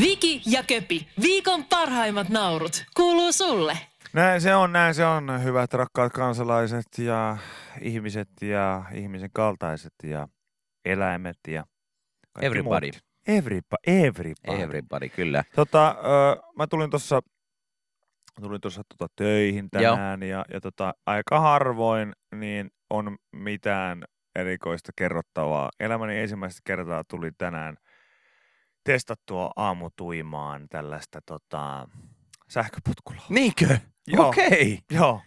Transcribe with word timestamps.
Viki 0.00 0.42
ja 0.46 0.62
Köpi, 0.62 1.08
viikon 1.22 1.64
parhaimmat 1.64 2.28
naurut, 2.28 2.84
kuuluu 2.96 3.32
sulle. 3.32 3.78
Näin 4.12 4.40
se 4.40 4.54
on, 4.54 4.72
näin 4.72 4.94
se 4.94 5.06
on, 5.06 5.44
hyvät 5.44 5.74
rakkaat 5.74 6.12
kansalaiset 6.12 6.86
ja 6.98 7.36
ihmiset 7.80 8.28
ja 8.42 8.84
ihmisen 8.94 9.30
kaltaiset 9.32 9.92
ja 10.02 10.28
eläimet 10.84 11.38
ja 11.48 11.64
kaikki 12.32 12.46
Everybody. 12.46 12.86
muut. 12.86 13.02
Everybody. 13.26 13.82
Everybody. 13.86 14.62
Everybody, 14.62 15.08
kyllä. 15.08 15.44
Tota, 15.56 15.88
ö, 15.88 16.42
mä 16.58 16.66
tulin 16.66 16.90
tuossa 16.90 17.20
tulin 18.40 18.60
tuossa 18.60 18.82
tota 18.88 19.12
töihin 19.16 19.70
tänään 19.70 20.22
ja, 20.22 20.44
ja 20.52 20.60
tota, 20.60 20.94
aika 21.06 21.40
harvoin 21.40 22.12
niin 22.34 22.70
on 22.90 23.16
mitään 23.32 24.04
erikoista 24.36 24.92
kerrottavaa. 24.96 25.70
Elämäni 25.80 26.18
ensimmäistä 26.18 26.60
kertaa 26.64 27.04
tuli 27.08 27.30
tänään 27.38 27.76
testattua 28.84 29.50
aamutuimaan 29.56 30.68
tällaista 30.68 31.20
tota, 31.26 31.88
sähköpotkulaa. 32.48 33.26
Niinkö? 33.28 33.78
Joo. 34.06 34.28
Okei. 34.28 34.78
Joo. 34.90 35.20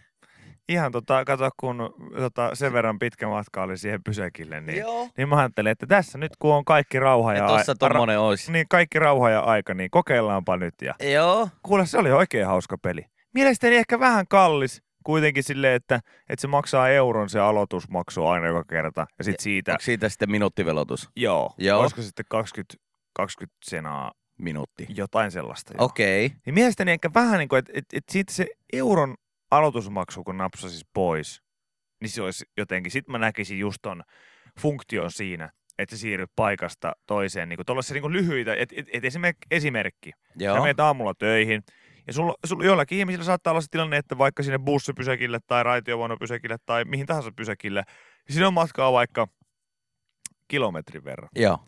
Ihan 0.68 0.92
tota, 0.92 1.24
kato, 1.24 1.50
kun 1.60 1.94
tota, 2.16 2.54
sen 2.54 2.72
verran 2.72 2.98
pitkä 2.98 3.28
matka 3.28 3.62
oli 3.62 3.78
siihen 3.78 4.02
pysäkille, 4.04 4.60
niin, 4.60 4.78
Joo. 4.78 5.08
niin 5.16 5.28
mä 5.28 5.36
ajattelin, 5.38 5.72
että 5.72 5.86
tässä 5.86 6.18
nyt 6.18 6.32
kun 6.38 6.54
on 6.54 6.64
kaikki 6.64 6.98
rauha 7.00 7.32
ja, 7.34 7.38
Ja 7.42 7.48
tossa 7.48 7.72
ai- 7.72 7.76
tommonen 7.76 8.20
ois. 8.20 8.50
niin 8.50 8.66
kaikki 8.70 8.98
rauha 8.98 9.30
ja 9.30 9.40
aika, 9.40 9.74
niin 9.74 9.90
kokeillaanpa 9.90 10.56
nyt. 10.56 10.74
Ja 10.82 10.94
Joo. 11.12 11.48
kuule, 11.62 11.86
se 11.86 11.98
oli 11.98 12.12
oikein 12.12 12.46
hauska 12.46 12.78
peli. 12.78 13.04
Mielestäni 13.34 13.76
ehkä 13.76 14.00
vähän 14.00 14.28
kallis 14.28 14.82
kuitenkin 15.04 15.42
silleen, 15.42 15.74
että, 15.74 16.00
että 16.28 16.40
se 16.40 16.46
maksaa 16.46 16.88
euron 16.88 17.28
se 17.30 17.40
aloitusmaksu 17.40 18.26
aina 18.26 18.46
joka 18.46 18.64
kerta. 18.64 19.06
Ja 19.18 19.24
sitten 19.24 19.42
siitä, 19.42 19.72
Onko 19.72 19.82
siitä 19.82 20.08
sitten 20.08 20.30
minuuttivelotus? 20.30 21.10
joo, 21.16 21.54
Joo. 21.58 21.80
olisiko 21.80 22.02
sitten 22.02 22.24
20, 22.28 22.74
20 23.16 23.56
senaa, 23.64 24.12
Minuutti. 24.38 24.86
jotain 24.88 25.30
sellaista. 25.30 25.74
joo. 25.74 25.84
Okei. 25.84 26.32
Niin 26.46 26.54
mielestäni 26.54 26.92
ehkä 26.92 27.10
vähän 27.14 27.38
niin 27.38 27.48
kuin, 27.48 27.58
että, 27.58 27.72
että, 27.74 27.96
että 27.96 28.12
siitä 28.12 28.32
se 28.32 28.46
euron 28.72 29.14
aloitusmaksu, 29.50 30.24
kun 30.24 30.38
napsasis 30.38 30.86
pois, 30.94 31.42
niin 32.00 32.10
se 32.10 32.22
olisi 32.22 32.44
jotenkin, 32.56 32.92
sitten 32.92 33.12
mä 33.12 33.18
näkisin 33.18 33.58
just 33.58 33.78
ton 33.82 34.02
funktion 34.60 35.10
siinä, 35.10 35.50
että 35.78 35.96
sä 35.96 36.00
siirryt 36.00 36.30
paikasta 36.36 36.92
toiseen, 37.06 37.48
niin 37.48 37.56
kuin 37.56 37.66
tuollaisia 37.66 37.94
niin 37.94 38.02
kuin 38.02 38.12
lyhyitä, 38.12 38.54
että 38.54 38.74
et, 38.78 38.86
et 38.92 39.04
esimerkki, 39.04 39.46
esimerkki. 39.50 40.10
Joo. 40.36 40.56
Sä 40.56 40.60
menet 40.60 40.80
aamulla 40.80 41.14
töihin, 41.14 41.62
ja 42.06 42.12
sulla, 42.12 42.34
sulla 42.46 42.64
joillakin 42.64 42.98
ihmisillä 42.98 43.24
saattaa 43.24 43.50
olla 43.50 43.60
se 43.60 43.66
tilanne, 43.70 43.96
että 43.96 44.18
vaikka 44.18 44.42
sinne 44.42 44.58
bussipysäkille 44.58 45.38
tai 45.46 45.62
raitiovuonopysäkille 45.62 46.56
tai 46.66 46.84
mihin 46.84 47.06
tahansa 47.06 47.30
pysäkille, 47.36 47.82
niin 48.28 48.34
siinä 48.34 48.46
on 48.46 48.54
matkaa 48.54 48.92
vaikka 48.92 49.28
kilometrin 50.48 51.04
verran. 51.04 51.28
Joo. 51.36 51.58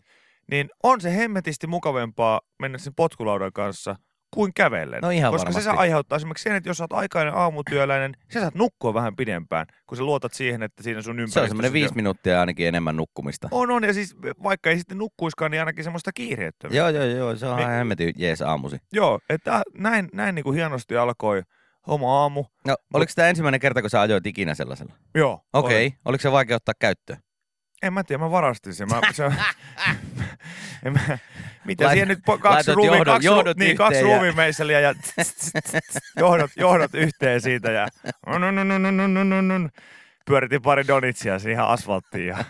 Niin 0.51 0.69
on 0.83 1.01
se 1.01 1.15
hemmetisti 1.15 1.67
mukavempaa 1.67 2.41
mennä 2.59 2.77
sen 2.77 2.93
potkulaudan 2.95 3.53
kanssa 3.53 3.95
kuin 4.33 4.53
kävellen. 4.53 5.01
No 5.01 5.09
ihan 5.09 5.31
Koska 5.31 5.51
se 5.51 5.53
varmasti. 5.53 5.63
saa 5.63 5.79
aiheuttaa 5.81 6.15
esimerkiksi 6.15 6.43
sen, 6.43 6.55
että 6.55 6.69
jos 6.69 6.77
sä 6.77 6.83
oot 6.83 6.93
aikainen 6.93 7.33
aamutyöläinen, 7.33 8.13
sä 8.33 8.39
saat 8.39 8.55
nukkua 8.55 8.93
vähän 8.93 9.15
pidempään, 9.15 9.65
kun 9.87 9.97
sä 9.97 10.03
luotat 10.03 10.33
siihen, 10.33 10.63
että 10.63 10.83
siinä 10.83 11.01
sun 11.01 11.11
ympäristössä... 11.11 11.39
Se 11.39 11.43
on 11.43 11.47
semmoinen 11.47 11.73
viisi 11.73 11.95
minuuttia 11.95 12.39
ainakin 12.39 12.67
enemmän 12.67 12.95
nukkumista. 12.95 13.47
On, 13.51 13.71
on, 13.71 13.83
ja 13.83 13.93
siis 13.93 14.15
vaikka 14.43 14.69
ei 14.69 14.77
sitten 14.77 14.97
nukkuiskaan, 14.97 15.51
niin 15.51 15.61
ainakin 15.61 15.83
semmoista 15.83 16.11
kiireettömyyttä. 16.13 16.77
Joo, 16.77 16.89
joo, 16.89 17.03
joo. 17.03 17.35
Se 17.35 17.45
on 17.45 17.55
Me- 17.55 17.61
ihan 17.61 17.73
hemmetin 17.73 18.13
jees 18.17 18.41
aamusi. 18.41 18.77
Joo, 18.93 19.19
että 19.29 19.61
näin, 19.77 20.09
näin 20.13 20.35
niin 20.35 20.43
kuin 20.43 20.55
hienosti 20.55 20.97
alkoi 20.97 21.41
oma 21.87 22.21
aamu. 22.21 22.45
No, 22.67 22.75
oliko 22.93 23.11
tämä 23.15 23.27
ensimmäinen 23.27 23.59
kerta, 23.59 23.81
kun 23.81 23.89
sä 23.89 24.01
ajoit 24.01 24.27
ikinä 24.27 24.55
sellaisella? 24.55 24.93
Joo. 25.15 25.41
Okei. 25.53 25.77
oli. 25.77 25.87
Okay. 25.87 25.99
Oliko 26.05 26.21
se 26.21 26.31
vaikea 26.31 26.55
ottaa 26.55 26.73
käyttöön? 26.79 27.19
En 27.83 27.93
mä 27.93 28.03
tiedä, 28.03 28.23
mä 28.23 28.31
varastin 28.31 28.73
sen. 28.73 28.87
Mä, 28.89 29.01
se, 29.13 29.23
mä, 30.91 31.17
mitä 31.65 31.83
Lait, 31.83 31.95
siellä 31.95 32.13
nyt 32.13 32.19
po, 32.25 32.37
kaksi, 32.37 32.73
ruumi, 32.73 33.05
kaksi, 33.05 33.27
niin, 33.57 33.77
kaksi 33.77 33.99
ja... 34.71 34.79
ja 34.79 34.93
johdot, 36.17 36.51
johdot 36.57 36.93
yhteen 36.93 37.41
siitä 37.41 37.71
ja 37.71 37.87
nun, 38.27 39.69
pyöritin 40.25 40.61
pari 40.61 40.87
donitsia 40.87 41.39
siihen 41.39 41.63
asfalttiin. 41.63 42.27
Ja... 42.27 42.37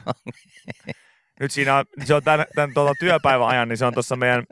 Nyt 1.39 1.51
siinä 1.51 1.75
on, 1.75 1.85
se 2.03 2.13
on 2.13 2.23
tämän, 2.23 2.45
tämän 2.55 2.73
tuota 2.73 2.93
työpäivän 2.99 3.47
ajan, 3.47 3.69
niin 3.69 3.77
se 3.77 3.85
on 3.85 3.93
tuossa 3.93 4.15
meidän 4.15 4.43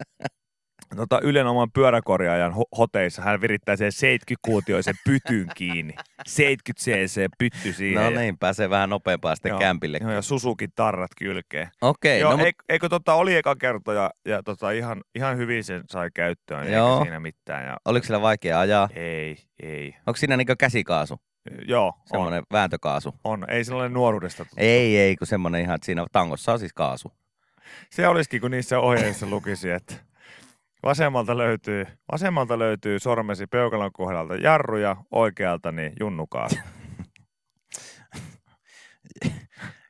tota, 0.96 1.20
Ylen 1.24 1.48
oman 1.48 1.72
pyöräkorjaajan 1.72 2.54
ho- 2.54 2.78
hoteissa. 2.78 3.22
Hän 3.22 3.42
virittää 3.42 3.76
sen 3.76 3.92
70-kuutioisen 3.92 4.94
pytyn 5.06 5.48
kiinni. 5.56 5.94
70 6.28 6.84
cc 6.84 7.26
pytty 7.38 7.74
siihen. 7.74 8.04
No 8.04 8.10
niin, 8.20 8.38
pääsee 8.38 8.70
vähän 8.70 8.90
nopeampaa 8.90 9.36
sitten 9.36 9.50
Joo, 9.50 9.60
kämpille. 9.60 9.98
Joo, 10.02 10.12
ja 10.12 10.22
Suzuki 10.22 10.68
tarrat 10.76 11.12
kylkeen. 11.18 11.70
Okei, 11.82 12.20
Joo, 12.20 12.32
no 12.32 12.38
mut, 12.38 12.46
eikö, 12.46 12.64
eikö 12.70 12.90
tota, 12.90 13.14
oli 13.14 13.36
eka 13.36 13.56
kerta 13.56 13.94
ja, 13.94 14.12
ja 14.26 14.44
tota, 14.44 14.72
ihan, 14.72 15.02
ihan 15.16 15.38
hyvin 15.38 15.64
sen 15.64 15.84
sai 15.90 16.10
käyttöön, 16.14 16.72
Joo. 16.74 16.94
eikä 16.94 17.04
siinä 17.04 17.20
mitään. 17.20 17.66
Ja, 17.66 17.78
oliko 17.86 18.06
sillä 18.06 18.22
vaikea 18.22 18.60
ajaa? 18.60 18.90
ei, 18.96 19.38
ei. 19.64 19.96
Onko 20.08 20.18
siinä 20.18 20.38
niinku 20.38 20.54
käsikaasu? 20.60 21.20
Joo, 21.68 21.86
on, 21.88 21.94
Semmoinen 22.06 22.44
vääntökaasu? 22.52 23.14
on. 23.24 23.50
Ei 23.50 23.64
ole 23.72 23.90
nuoruudesta. 23.90 24.46
tuttu. 24.46 24.56
Ei, 24.58 24.98
ei, 24.98 25.16
kun 25.16 25.28
semmoinen 25.28 25.62
ihan, 25.62 25.76
että 25.76 25.86
siinä 25.86 26.06
tangossa 26.12 26.54
on 26.54 26.60
siis 26.60 26.74
kaasu. 26.74 27.12
Se 27.92 28.08
olisikin, 28.08 28.42
kun 28.42 28.52
niissä 28.52 28.80
ohjeissa 28.80 29.26
lukisi, 29.30 29.70
että 29.70 29.94
vasemmalta 30.88 31.38
löytyy, 31.38 31.86
vasemmalta 32.12 32.60
löytyy 32.60 33.00
sormesi 33.00 33.48
peukalon 33.48 33.92
kohdalta 33.92 34.36
jarru 34.36 34.78
ja 34.78 34.96
oikealta 35.12 35.72
niin 35.72 35.94
junnukaa. 36.00 36.48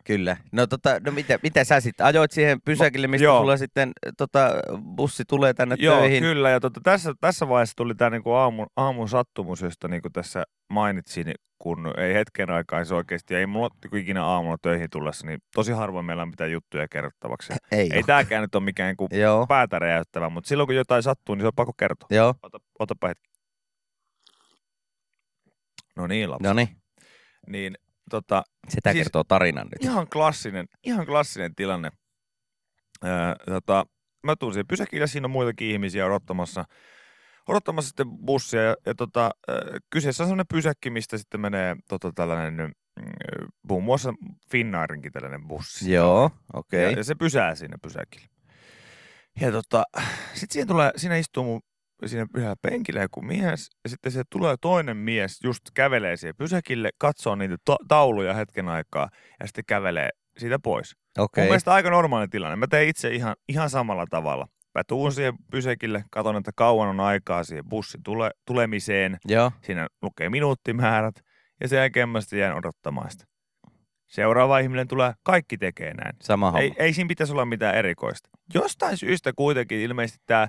Kyllä. 0.08 0.38
No, 0.52 0.68
tota, 0.68 1.00
no 1.06 1.12
mitä, 1.12 1.40
mitä 1.44 1.64
sä 1.64 1.80
sitten 1.80 2.06
ajoit 2.06 2.32
siihen 2.32 2.62
pysäkille, 2.66 3.08
mistä 3.08 3.24
joo. 3.24 3.40
sulla 3.40 3.58
sitten 3.58 3.92
tota, 4.18 4.50
bussi 4.96 5.24
tulee 5.28 5.54
tänne 5.54 5.76
Joo, 5.80 6.00
töihin? 6.00 6.24
kyllä. 6.24 6.50
Ja 6.50 6.60
tota, 6.60 6.80
tässä, 6.84 7.14
tässä 7.22 7.50
vaiheessa 7.50 7.76
tuli 7.76 7.96
tämä 7.96 8.10
niinku 8.10 8.32
aamun, 8.32 8.68
aamun 8.76 9.10
sattumus, 9.10 9.62
josta 9.62 9.88
niinku 9.88 10.10
tässä 10.10 10.44
mainitsin, 10.70 11.34
kun 11.60 11.94
ei 12.00 12.14
hetken 12.14 12.50
aikaa 12.50 12.86
se 12.86 12.96
oikeasti, 12.96 13.36
ei 13.36 13.46
mulla 13.46 13.70
ikinä 13.96 14.26
aamulla 14.26 14.58
töihin 14.62 14.90
tullessa, 14.92 15.28
niin 15.28 15.40
tosi 15.56 15.72
harvoin 15.72 16.06
meillä 16.06 16.24
on 16.24 16.30
mitään 16.30 16.52
juttuja 16.52 16.88
kerrottavaksi. 16.88 17.54
Ei, 17.72 17.90
Ei 17.94 18.04
tämäkään 18.04 18.42
nyt 18.42 18.56
ole 18.56 18.64
mikään 18.64 18.88
niinku 18.88 19.08
Joo, 19.12 19.48
päätä 19.48 19.80
räjäyttävä, 19.80 20.30
mutta 20.30 20.48
silloin 20.48 20.68
kun 20.68 20.76
jotain 20.76 21.04
sattuu, 21.04 21.36
niin 21.36 21.44
se 21.44 21.48
on 21.48 21.54
pakko 21.56 21.74
kertoa. 21.80 22.08
joo. 22.12 22.34
Ota, 22.44 22.58
otapa 22.80 23.08
hetki. 23.08 23.30
No 25.96 26.08
niin, 26.08 26.32
lapsi. 26.32 26.44
No 26.44 26.54
niin, 26.54 26.68
Niin, 27.48 27.78
tota, 28.10 28.44
sitä 28.70 28.92
Siis- 28.92 29.04
kertoo 29.04 29.24
tarinan 29.24 29.68
nyt. 29.68 29.84
ihan 29.84 30.08
klassinen, 30.10 30.66
ihan 30.84 31.06
klassinen 31.06 31.56
tilanne. 31.56 31.90
Öö, 33.06 33.36
tota, 33.46 33.86
mä 34.24 34.36
tuun 34.36 34.54
siihen 34.54 34.68
pysäkille, 34.68 35.08
siinä 35.08 35.26
on 35.26 35.32
muitakin 35.32 35.68
ihmisiä 35.72 36.06
odottamassa, 36.06 36.66
odottamassa 37.48 37.88
sitten 37.88 38.08
bussia. 38.26 38.62
Ja, 38.62 38.76
ja 38.86 38.96
tota, 38.96 39.32
öö, 39.50 39.80
kyseessä 39.90 40.24
on 40.24 40.28
sellainen 40.28 40.46
pysäkki, 40.54 40.90
mistä 40.90 41.18
sitten 41.18 41.42
menee 41.42 41.76
tota, 41.90 42.12
tällainen, 42.16 42.54
mm, 43.00 43.12
muun 43.70 43.84
muassa 43.84 44.14
Finnairinkin 44.52 45.12
tällainen 45.12 45.48
bussi. 45.48 45.92
Joo, 45.94 46.32
okei. 46.54 46.82
Ja, 46.84 46.88
Okay. 46.90 47.00
ja 47.00 47.04
se 47.04 47.16
pysää 47.16 47.56
siinä 47.56 47.78
pysäkillä. 47.82 48.28
Ja 49.42 49.52
tota, 49.52 49.84
sitten 50.34 50.54
siinä, 50.54 50.66
tulee, 50.68 50.92
siinä 50.96 51.18
istuu 51.18 51.44
mun 51.44 51.62
siinä 52.06 52.28
yhdellä 52.36 52.56
penkillä 52.62 53.02
joku 53.02 53.22
mies, 53.22 53.70
ja 53.84 53.90
sitten 53.90 54.12
se 54.12 54.24
tulee 54.30 54.56
toinen 54.62 54.98
mies, 54.98 55.40
just 55.44 55.62
kävelee 55.74 56.18
siihen 56.18 56.36
pysäkille, 56.38 56.90
katsoo 56.98 57.36
niitä 57.36 57.56
ta- 57.66 57.78
tauluja 57.88 58.34
hetken 58.34 58.68
aikaa, 58.70 59.10
ja 59.40 59.48
sitten 59.48 59.64
kävelee 59.68 60.10
siitä 60.38 60.60
pois. 60.60 60.96
Okay. 61.18 61.44
Mun 61.44 61.50
mielestä 61.50 61.74
aika 61.74 61.90
normaali 61.90 62.28
tilanne. 62.28 62.56
Mä 62.56 62.68
teen 62.68 62.88
itse 62.90 63.10
ihan, 63.10 63.36
ihan 63.50 63.70
samalla 63.70 64.06
tavalla. 64.10 64.48
Mä 64.76 64.84
tuun 64.88 65.12
siihen 65.12 65.34
pysäkille, 65.52 66.04
katson, 66.12 66.36
että 66.36 66.52
kauan 66.56 66.90
on 66.90 67.00
aikaa 67.00 67.44
siihen 67.44 67.66
bussin 67.70 68.04
tule, 68.04 68.32
tulemiseen. 68.46 69.18
Joo, 69.26 69.52
Siinä 69.62 69.88
lukee 70.02 70.30
minuuttimäärät, 70.30 71.16
ja 71.62 71.68
sen 71.68 71.78
jälkeen 71.78 72.10
mä 72.10 72.22
sitten 72.22 72.40
jään 72.40 72.58
odottamaan 72.58 73.12
sitä. 73.12 73.26
Seuraava 74.08 74.60
ihminen 74.60 74.88
tulee, 74.88 75.14
kaikki 75.24 75.58
tekee 75.58 75.94
näin. 75.94 76.16
sama 76.22 76.46
homma. 76.52 76.60
Ei, 76.60 76.74
ei 76.78 76.94
siinä 76.94 77.08
pitäisi 77.08 77.34
olla 77.34 77.46
mitään 77.46 77.76
erikoista. 77.76 78.30
Jostain 78.54 78.98
syystä 78.98 79.34
kuitenkin 79.36 79.80
ilmeisesti 79.80 80.24
tämä 80.26 80.48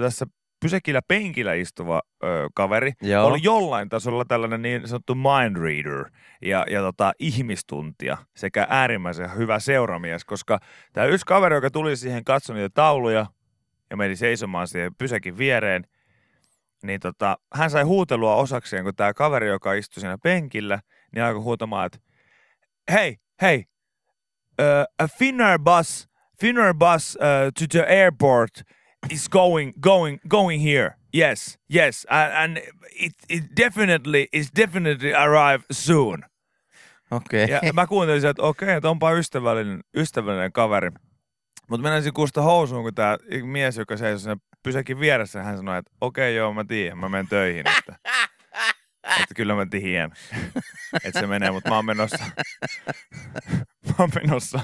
tässä 0.00 0.26
pysäkillä 0.60 1.00
penkillä 1.08 1.54
istuva 1.54 2.02
ö, 2.24 2.48
kaveri 2.54 2.92
Joo. 3.02 3.26
oli 3.26 3.38
jollain 3.42 3.88
tasolla 3.88 4.24
tällainen 4.24 4.62
niin 4.62 4.88
sanottu 4.88 5.14
mind 5.14 5.56
reader 5.56 6.10
ja, 6.42 6.64
ja 6.70 6.80
tota, 6.80 7.12
ihmistuntija 7.18 8.16
sekä 8.36 8.66
äärimmäisen 8.70 9.36
hyvä 9.36 9.58
seuramies, 9.58 10.24
koska 10.24 10.58
tämä 10.92 11.06
yksi 11.06 11.26
kaveri, 11.26 11.54
joka 11.54 11.70
tuli 11.70 11.96
siihen 11.96 12.24
katsoi 12.24 12.56
niitä 12.56 12.70
tauluja 12.74 13.26
ja 13.90 13.96
meni 13.96 14.16
seisomaan 14.16 14.68
siihen 14.68 14.94
pysäkin 14.94 15.38
viereen, 15.38 15.84
niin 16.82 17.00
tota, 17.00 17.38
hän 17.54 17.70
sai 17.70 17.82
huutelua 17.82 18.34
osakseen, 18.34 18.84
kun 18.84 18.94
tämä 18.94 19.14
kaveri, 19.14 19.48
joka 19.48 19.72
istui 19.72 20.00
siinä 20.00 20.18
penkillä, 20.22 20.80
niin 21.14 21.24
alkoi 21.24 21.42
huutamaan, 21.42 21.86
että 21.86 21.98
hei, 22.92 23.16
hei, 23.42 23.64
uh, 24.60 25.04
a 25.04 25.08
Finnair 25.08 25.58
bus, 25.58 26.08
Finnair 26.40 26.74
bus 26.74 27.18
uh, 27.20 27.52
to 27.58 27.78
the 27.78 27.86
airport 27.88 28.50
is 29.08 29.28
going, 29.28 29.72
going, 29.80 30.18
going 30.28 30.62
here. 30.62 30.96
Yes, 31.14 31.58
yes, 31.74 32.06
and, 32.10 32.32
and 32.32 32.58
it, 32.98 33.12
it 33.28 33.44
definitely 33.56 34.26
is 34.32 34.50
definitely 34.56 35.14
arrive 35.14 35.64
soon. 35.72 36.24
Okei. 37.10 37.48
Ja 37.62 37.72
mä 37.72 37.86
kuuntelin 37.86 38.26
että 38.26 38.42
okei, 38.42 38.74
että 38.74 38.90
onpa 38.90 39.12
ystävällinen, 39.12 39.80
ystävällinen 39.96 40.52
kaveri. 40.52 40.90
Mutta 41.68 41.82
mennäisin 41.82 42.12
kuusta 42.12 42.42
housuun, 42.42 42.82
kun 42.82 42.94
tämä 42.94 43.18
mies, 43.42 43.76
joka 43.76 43.96
seisoi 43.96 44.20
siinä 44.20 44.36
pysäkin 44.62 45.00
vieressä. 45.00 45.42
Hän 45.42 45.56
sanoi, 45.56 45.78
että 45.78 45.92
okei 46.00 46.30
okay, 46.30 46.36
joo, 46.36 46.54
mä 46.54 46.64
tiedän, 46.64 46.98
mä 46.98 47.08
menen 47.08 47.28
töihin. 47.28 47.64
Että, 47.78 47.96
että 49.20 49.34
kyllä 49.36 49.54
mä 49.54 49.66
tiedän, 49.66 50.12
että 51.04 51.20
se 51.20 51.26
menee, 51.26 51.50
mutta 51.50 51.70
mä 51.70 51.76
oon 51.76 51.84
menossa, 51.84 52.24
mä 53.88 53.94
oon 53.98 54.10
menossa, 54.14 54.60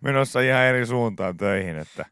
menossa 0.00 0.40
ihan 0.40 0.62
eri 0.62 0.86
suuntaan 0.86 1.36
töihin. 1.36 1.78
Että, 1.78 2.04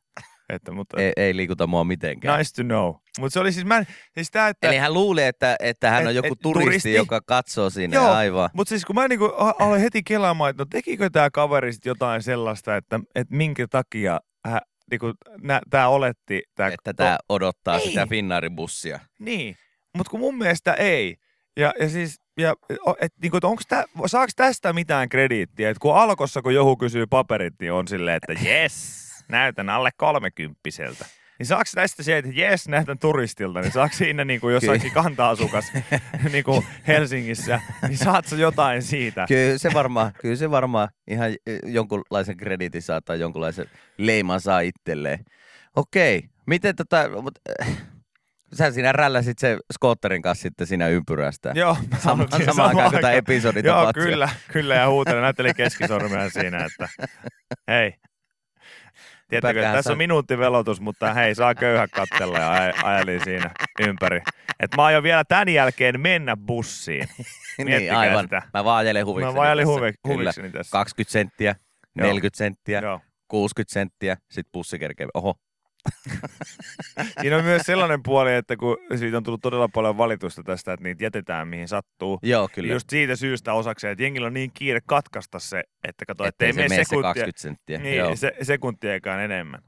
että, 0.49 0.73
mutta, 0.73 1.01
Ei, 1.03 1.13
ei 1.17 1.37
liikuta 1.37 1.67
mua 1.67 1.85
mitenkään. 1.85 2.39
nice 2.39 2.55
to 2.55 2.63
know. 2.63 2.95
Mutta 3.19 3.33
se 3.33 3.41
oli 3.41 3.53
siis, 3.53 3.67
mä, 3.67 3.85
siis 4.15 4.31
tää, 4.31 4.49
että... 4.49 4.69
Eli 4.69 4.77
hän 4.77 4.95
luulee, 4.95 5.29
että, 5.29 5.57
että 5.61 5.91
hän 5.91 6.03
Et- 6.03 6.09
on 6.09 6.15
joku 6.15 6.33
et 6.33 6.39
turisti, 6.43 6.65
turisti? 6.65 6.95
joka 6.95 7.21
katsoo 7.21 7.71
sinne 7.71 7.97
Joo, 7.97 8.11
aivan. 8.11 8.51
Mutta 8.53 8.69
siis 8.69 8.85
kun 8.85 8.95
mä 8.97 9.09
niinku 9.09 9.25
aloin 9.59 9.81
heti 9.81 10.03
kelaamaan, 10.03 10.51
että 10.51 10.61
no 10.61 10.67
tekikö 10.71 11.11
tämä 11.11 11.31
kaveri 11.31 11.73
sit 11.73 11.85
jotain 11.85 12.23
sellaista, 12.23 12.77
että, 12.77 13.01
että 13.15 13.35
minkä 13.35 13.67
takia 13.71 14.21
hän, 14.47 14.61
niinku, 14.91 15.13
tämä 15.71 15.89
oletti. 15.89 16.43
Tää, 16.55 16.69
Että 16.69 16.95
tämä 16.95 17.19
odottaa 17.29 17.79
Ei. 17.79 17.87
sitä 17.87 18.07
Finnaarin 18.07 18.57
bussia. 18.57 19.01
Niin, 19.19 19.57
mutta 19.97 20.11
kun 20.11 20.21
mun 20.21 20.39
mielestä 20.39 20.75
ei. 20.75 21.17
Ja, 21.57 21.73
ja 21.81 21.89
siis, 21.89 22.21
ja, 22.39 22.55
et, 23.01 23.13
niinku, 23.23 23.37
et 23.37 23.45
onks 23.45 23.65
tää, 23.69 23.85
saaks 24.07 24.33
tästä 24.37 24.73
mitään 24.73 25.09
krediittiä? 25.09 25.71
Et 25.71 25.79
kun 25.79 25.97
alkossa, 25.97 26.43
kun 26.43 26.55
joku 26.55 26.77
kysyy 26.77 27.07
paperit, 27.07 27.55
niin 27.61 27.73
on 27.73 27.89
silleen, 27.89 28.17
että 28.23 28.43
yes, 28.49 29.04
näytän 29.29 29.71
alle 29.71 29.91
kolmekymppiseltä. 29.97 31.07
Niin 31.39 31.47
saaks 31.47 31.73
tästä 31.73 32.03
se, 32.03 32.19
että 32.19 32.31
jes, 32.35 32.69
näytän 32.69 32.99
turistilta, 32.99 33.61
niin 33.61 33.73
saaks 33.73 33.99
siinä 33.99 34.25
niinku 34.25 34.49
jossakin 34.49 34.93
kanta-asukas 34.93 35.73
niinku 36.33 36.65
Helsingissä, 36.87 37.61
niin 37.89 37.99
saat 37.99 38.27
sä 38.27 38.37
jotain 38.37 38.83
siitä? 38.83 39.25
Kyllä 39.29 39.59
se 39.59 39.71
varmaan, 39.75 40.13
kyllä 40.21 40.37
se 40.37 40.51
varmaan 40.51 40.89
ihan 41.07 41.31
eh, 41.31 41.59
jonkunlaisen 41.65 42.37
krediitin 42.37 42.83
saa 42.83 43.01
tai 43.01 43.21
jonkunlaisen 43.21 43.67
leiman 43.99 44.41
saa 44.41 44.61
itselleen. 44.61 45.25
Okei, 45.77 46.23
miten 46.47 46.77
tota, 46.77 47.23
mut, 47.23 47.39
äh, 47.61 47.77
sä 48.55 48.71
siinä 48.71 48.93
rälläsit 48.93 49.39
se 49.39 49.59
skootterin 49.73 50.23
kanssa 50.23 50.43
sitten 50.43 50.67
siinä 50.67 50.89
ympyrästä. 50.89 51.53
Joo, 51.55 51.77
Sama, 51.99 52.27
samaan 52.45 52.69
aikaan 52.69 52.91
kun 52.91 53.01
tämä 53.01 53.13
episodi 53.13 53.61
Joo, 53.65 53.77
tapahtui. 53.77 54.03
kyllä, 54.03 54.29
kyllä, 54.53 54.75
ja 54.75 54.89
huutelin, 54.89 55.23
näyttelin 55.23 55.55
keskisormea 55.57 56.31
siinä, 56.31 56.65
että 56.65 56.89
hei. 57.69 57.95
Hypäkää 59.33 59.73
tässä 59.73 59.83
sä- 59.89 59.93
on 59.93 59.99
minuutti 59.99 60.39
velotus, 60.39 60.81
mutta 60.81 61.15
hei, 61.15 61.35
saa 61.35 61.55
köyhä 61.55 61.89
katsella 61.89 62.39
ja 62.39 62.71
aj- 62.73 62.85
ajelin 62.85 63.25
siinä 63.25 63.51
ympäri. 63.89 64.23
Et 64.61 64.71
mä 64.77 64.85
aion 64.85 65.03
vielä 65.03 65.25
tämän 65.25 65.49
jälkeen 65.49 66.01
mennä 66.01 66.37
bussiin. 66.47 67.09
niin, 67.65 67.95
aivan. 67.95 68.25
sitä. 68.25 68.43
Mä 68.55 68.65
vaan 68.65 68.77
ajelen 68.79 69.07
huvikseni 69.07 69.35
Mä 69.35 69.57
tässä. 69.57 69.65
huvi, 69.65 69.93
huvikseni 70.09 70.51
tässä. 70.51 70.73
20 70.73 71.13
senttiä, 71.13 71.55
Joo. 71.97 72.07
40 72.07 72.39
senttiä, 72.39 72.81
Joo. 72.81 73.01
60 73.29 73.73
senttiä, 73.73 74.17
sit 74.31 74.47
bussi 74.53 74.79
kerkee. 74.79 75.07
Oho, 75.15 75.35
Siinä 77.21 77.37
on 77.37 77.45
myös 77.45 77.63
sellainen 77.63 78.03
puoli, 78.03 78.35
että 78.35 78.57
kun 78.57 78.77
siitä 78.97 79.17
on 79.17 79.23
tullut 79.23 79.41
todella 79.41 79.69
paljon 79.69 79.99
valitusta 79.99 80.43
tästä, 80.43 80.73
että 80.73 80.85
niitä 80.85 81.05
jätetään 81.05 81.49
mihin 81.49 81.69
sattuu. 81.69 82.19
joo 82.23 82.49
kyllä. 82.53 82.73
Just 82.73 82.91
siitä 82.91 83.17
syystä 83.17 83.53
osakseen, 83.53 83.93
että 83.93 84.03
jengillä 84.03 84.27
on 84.27 84.35
niin 84.35 84.51
kiire 84.55 84.81
katkaista 84.87 85.39
se, 85.39 85.65
että 85.89 86.05
kato, 86.07 86.25
Ettei 86.25 86.49
ettei 86.49 86.53
se 86.53 86.57
mene 86.57 86.69
mene 86.69 86.85
se 86.85 86.89
sekuntia, 86.89 87.09
20 87.15 87.43
senttiä. 87.43 87.79
Niin, 87.79 87.97
Joo. 87.97 88.17
se, 88.17 88.33
sekuntiakaan 88.43 89.21
enemmän. 89.21 89.61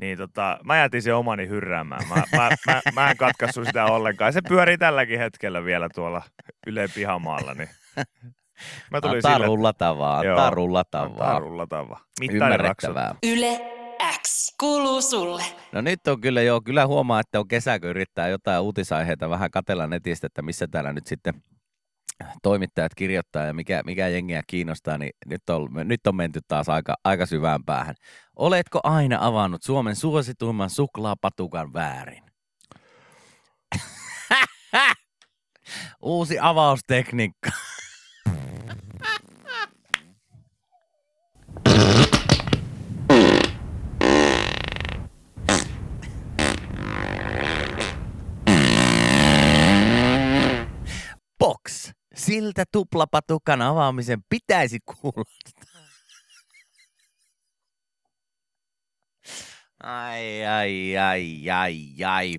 Niin 0.00 0.18
tota, 0.18 0.58
mä 0.64 0.78
jätin 0.78 1.02
sen 1.02 1.14
omani 1.16 1.48
hyrräämään. 1.48 2.08
Mä, 2.08 2.22
mä, 2.36 2.50
mä, 2.66 2.80
mä 2.94 3.10
en 3.10 3.16
katkassu 3.26 3.64
sitä 3.64 3.84
ollenkaan. 3.84 4.32
Se 4.32 4.40
pyörii 4.48 4.78
tälläkin 4.78 5.18
hetkellä 5.18 5.64
vielä 5.64 5.88
tuolla 5.94 6.22
Yle 6.66 6.88
Pihamaalla. 6.94 7.54
Niin. 7.54 7.68
Mä 8.90 9.00
tulin 9.00 9.16
Antaa 9.16 9.32
sille, 9.32 9.46
rullata 9.46 9.98
vaan, 9.98 10.26
Joo, 10.26 10.36
antaa 10.36 10.50
rullata 10.50 11.00
antaa 11.00 11.26
vaan. 11.26 11.42
rullata 11.42 11.88
vaan. 11.88 12.00
Ymmärrettävää. 12.30 13.14
Yle 13.22 13.81
X 14.20 14.54
kuuluu 14.60 15.02
sulle. 15.02 15.44
No 15.72 15.80
nyt 15.80 16.06
on 16.06 16.20
kyllä 16.20 16.42
joo, 16.42 16.60
kyllä 16.60 16.86
huomaa, 16.86 17.20
että 17.20 17.40
on 17.40 17.48
kesä, 17.48 17.80
kun 17.80 17.88
yrittää 17.88 18.28
jotain 18.28 18.62
uutisaiheita 18.62 19.30
vähän 19.30 19.50
katella 19.50 19.86
netistä, 19.86 20.26
että 20.26 20.42
missä 20.42 20.68
täällä 20.68 20.92
nyt 20.92 21.06
sitten 21.06 21.42
toimittajat 22.42 22.94
kirjoittaa 22.94 23.46
ja 23.46 23.54
mikä, 23.54 23.82
mikä 23.86 24.08
jengiä 24.08 24.42
kiinnostaa, 24.46 24.98
niin 24.98 25.12
nyt 25.26 25.50
on, 25.50 25.68
nyt 25.84 26.06
on 26.06 26.16
menty 26.16 26.40
taas 26.48 26.68
aika, 26.68 26.94
aika 27.04 27.26
syvään 27.26 27.64
päähän. 27.64 27.94
Oletko 28.36 28.80
aina 28.82 29.26
avannut 29.26 29.62
Suomen 29.62 29.96
suosituimman 29.96 30.70
suklaapatukan 30.70 31.72
väärin? 31.72 32.22
Uusi 36.02 36.38
avaustekniikka. 36.40 37.50
Siltä 52.32 52.64
tuplapatukan 52.72 53.62
avaamisen 53.62 54.24
pitäisi 54.28 54.78
kuulostaa. 54.80 55.82
Ai, 59.82 60.46
ai, 60.46 60.98
ai, 60.98 61.50
ai, 61.50 62.04
ai. 62.06 62.38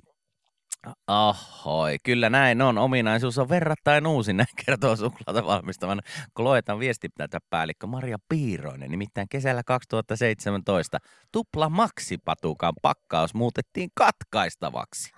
Ahoi, 1.08 1.98
kyllä 2.04 2.30
näin 2.30 2.62
on. 2.62 2.78
Ominaisuus 2.78 3.38
on 3.38 3.50
verrattain 3.50 4.08
uusi, 4.08 4.34
näin 4.34 4.48
kertoo 4.66 4.96
suklaata 4.96 5.46
valmistavan 5.46 6.02
Kloetan 6.36 6.80
viestintäpäällikkö 6.80 7.88
Maria 7.88 8.18
Piiroinen. 8.30 8.92
Nimittäin 8.92 9.30
kesällä 9.30 9.64
2017 9.66 10.98
tupla 11.32 11.70
maksipatukan 11.70 12.74
pakkaus 12.82 13.34
muutettiin 13.34 13.90
katkaistavaksi. 13.96 15.12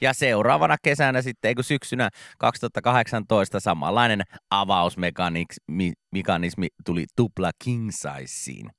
Ja 0.00 0.12
seuraavana 0.12 0.76
kesänä 0.82 1.22
sitten, 1.22 1.48
eikö 1.48 1.62
syksynä 1.62 2.10
2018 2.38 3.60
samanlainen 3.60 4.22
avausmekanismi 4.50 6.68
tuli 6.84 7.06
tupla 7.16 7.50
king 7.64 7.90
sizeen. 7.90 8.70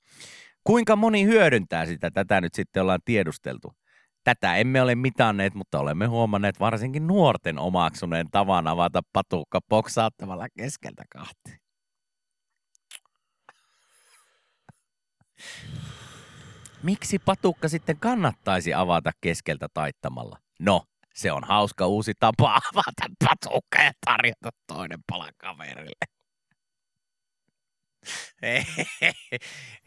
Kuinka 0.64 0.96
moni 0.96 1.26
hyödyntää 1.26 1.86
sitä? 1.86 2.12
Tätä 2.12 2.42
nyt 2.42 2.54
sitten 2.54 2.82
ollaan 2.82 3.00
tiedusteltu. 3.06 3.74
Tätä 4.24 4.56
emme 4.56 4.82
ole 4.82 4.96
mitanneet, 4.96 5.54
mutta 5.54 5.80
olemme 5.80 6.06
huomanneet 6.06 6.60
varsinkin 6.60 7.08
nuorten 7.08 7.60
omaksuneen 7.60 8.28
tavan 8.32 8.68
avata 8.68 9.02
patukka 9.14 9.60
poksaattamalla 9.70 10.48
keskeltä 10.58 11.04
kahteen. 11.10 11.58
Miksi 16.84 17.20
patukka 17.20 17.68
sitten 17.68 18.00
kannattaisi 18.00 18.74
avata 18.74 19.12
keskeltä 19.22 19.68
taittamalla? 19.74 20.38
No, 20.60 20.84
se 21.18 21.32
on 21.32 21.44
hauska 21.44 21.88
uusi 21.88 22.14
tapa 22.20 22.60
avata 22.74 23.06
patukka 23.26 23.82
ja 23.84 23.92
tarjota 24.06 24.50
toinen 24.68 25.00
pala 25.12 25.30
kaverille. 25.38 25.92
Hei, 28.42 28.64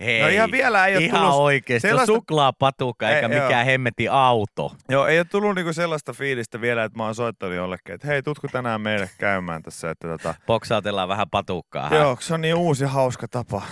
hei. 0.01 0.23
No 0.23 0.29
ihan 0.29 0.51
vielä 0.51 0.87
ei 0.87 0.97
ole 0.97 1.05
Ihan 1.05 1.21
tullut 1.21 1.37
oikeesti. 1.41 1.89
sellaista- 1.89 2.07
suklaapatukka 2.15 3.09
eikä 3.11 3.27
Ei, 3.29 3.35
joo. 3.37 3.45
mikään 3.47 3.67
hemmeti 3.67 4.09
auto. 4.09 4.73
Joo, 4.89 5.07
ei 5.07 5.19
ole 5.19 5.25
tullut 5.25 5.55
niinku 5.55 5.73
sellaista 5.73 6.13
fiilistä 6.13 6.61
vielä, 6.61 6.85
että 6.85 6.99
mä 6.99 7.05
oon 7.05 7.15
soittanut 7.15 7.55
jollekin, 7.57 7.95
että 7.95 8.07
hei, 8.07 8.23
tutko 8.23 8.49
tänään 8.49 8.81
meille 8.81 9.11
käymään 9.19 9.63
tässä, 9.63 9.91
että 9.91 10.09
tota, 10.09 10.35
Boksaatellaan 10.47 11.09
vähän 11.09 11.31
patukkaa. 11.31 11.89
hä? 11.89 11.97
joo, 11.97 12.17
se 12.21 12.35
on 12.35 12.41
niin 12.41 12.55
uusi 12.55 12.85
hauska 12.85 13.29
tapa 13.29 13.63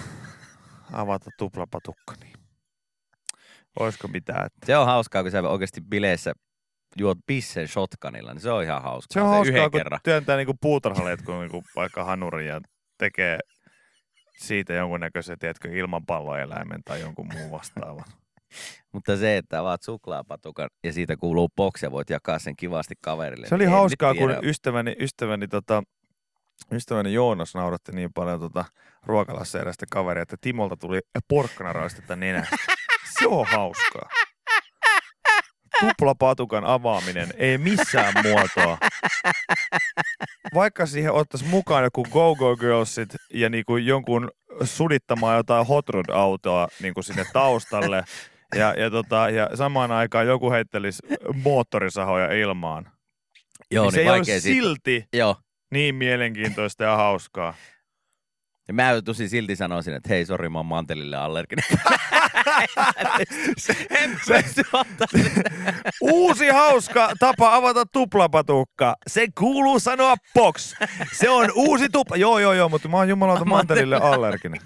avata 0.93 1.31
tuplapatukka, 1.39 2.15
niin 2.21 2.33
olisiko 3.81 4.09
mitään, 4.09 4.47
että 4.47 4.67
Se 4.67 4.77
on 4.77 4.87
hauskaa, 4.87 5.23
kun 5.23 5.31
sä 5.33 5.49
oikeasti 5.49 5.81
bileissä 5.81 6.33
juot 6.99 7.19
pissen 7.27 7.69
shotgunilla, 7.69 8.33
niin 8.33 8.41
se 8.41 8.51
on 8.51 8.63
ihan 8.63 8.83
hauskaa. 8.83 9.15
Se 9.15 9.21
on 9.21 9.29
hauskaa, 9.29 9.57
yhden 9.57 9.71
kun 9.71 9.81
kerran. 9.81 10.01
työntää 10.03 10.37
niinku 10.37 10.55
puutarhaletkun 10.61 11.41
niinku 11.41 11.63
vaikka 11.77 12.05
hanurin 12.05 12.47
ja 12.47 12.61
tekee 12.99 13.39
siitä 14.39 14.73
jonkunnäköisen, 14.73 15.39
tiedätkö, 15.39 15.69
ilmanpalloeläimen 15.73 16.81
tai 16.85 17.01
jonkun 17.01 17.29
muun 17.33 17.51
vastaavan. 17.51 18.05
Mutta 18.93 19.17
se, 19.17 19.37
että 19.37 19.61
avaat 19.61 19.83
suklaapatukan 19.83 20.71
ja 20.85 20.93
siitä 20.93 21.17
kuuluu 21.17 21.49
boksi 21.57 21.87
ja 21.87 21.91
voit 21.91 22.11
jakaa 22.11 22.39
sen 22.39 22.57
kivasti 22.57 22.95
kaverille. 23.01 23.47
Se 23.47 23.55
oli 23.55 23.65
niin 23.65 23.73
hauskaa, 23.73 24.15
kun 24.15 24.37
ystäväni, 24.43 24.97
ystäväni, 25.01 25.49
tota, 25.49 25.83
ystäväni 26.73 27.13
Joonas 27.13 27.55
nauratti 27.55 27.93
niin 27.93 28.13
paljon 28.13 28.41
tota, 28.41 28.65
ruokalassa 29.07 29.61
erästä 29.61 29.87
kaveria, 29.93 30.23
että 30.23 30.37
Timolta 30.41 30.77
tuli 30.77 31.01
porkkanaraistetta 31.29 32.17
nenästä. 32.17 32.57
Se 33.21 33.27
on 33.27 33.47
hauskaa. 33.47 34.09
Tuplapatukan 35.81 36.65
avaaminen 36.65 37.29
ei 37.37 37.59
missään 37.59 38.15
muotoa. 38.23 38.79
Vaikka 40.55 40.87
siihen 40.87 41.13
ottaisi 41.13 41.45
mukaan 41.45 41.85
joku 41.85 42.05
Go-Go 42.05 42.57
Girlsit 42.57 43.09
ja 43.35 43.51
niinku 43.51 43.77
jonkun 43.77 44.31
sudittamaan 44.65 45.37
jotain 45.37 45.67
hot 45.67 45.89
rod-autoa 45.89 46.69
niinku 46.83 47.03
sinne 47.03 47.25
taustalle, 47.33 48.05
ja, 48.55 48.75
ja, 48.75 48.91
tota, 48.91 49.31
ja 49.31 49.51
samaan 49.55 49.93
aikaan 49.93 50.27
joku 50.27 50.51
heittelisi 50.51 51.03
moottorisahoja 51.43 52.33
ilmaan. 52.33 52.91
Joo, 53.71 53.85
niin 53.85 54.07
niin, 54.07 54.25
se 54.25 54.33
ei 54.33 54.35
ole 54.35 54.41
silti 54.41 55.05
Joo. 55.13 55.37
niin 55.71 55.95
mielenkiintoista 55.95 56.85
ja 56.85 56.97
hauskaa. 56.97 57.55
Ja 58.69 58.75
mä 58.75 59.03
tosi 59.05 59.29
silti 59.29 59.57
sanoisin, 59.57 59.95
että 59.95 60.09
hei, 60.09 60.27
sori, 60.27 60.49
mä 60.49 60.59
oon 60.59 60.67
mantelille 60.67 61.17
allerginen. 61.17 61.65
En 63.91 64.19
Se- 64.27 64.43
pysty. 64.43 64.63
Uusi 66.01 66.49
hauska 66.49 67.11
tapa 67.19 67.55
avata 67.55 67.87
tuplapatukka. 67.87 68.97
Se 69.07 69.27
kuuluu 69.39 69.81
sanoa 69.81 70.15
box. 70.35 70.75
Se 71.13 71.31
on 71.31 71.53
uusi 71.55 71.89
tupla. 71.89 72.17
Joo, 72.17 72.39
joo, 72.39 72.53
joo, 72.53 72.69
mutta 72.69 72.89
mä 72.89 72.97
oon 72.97 73.09
jumalauta 73.09 73.45
mantelille 73.45 73.97
allerginen. 73.97 74.61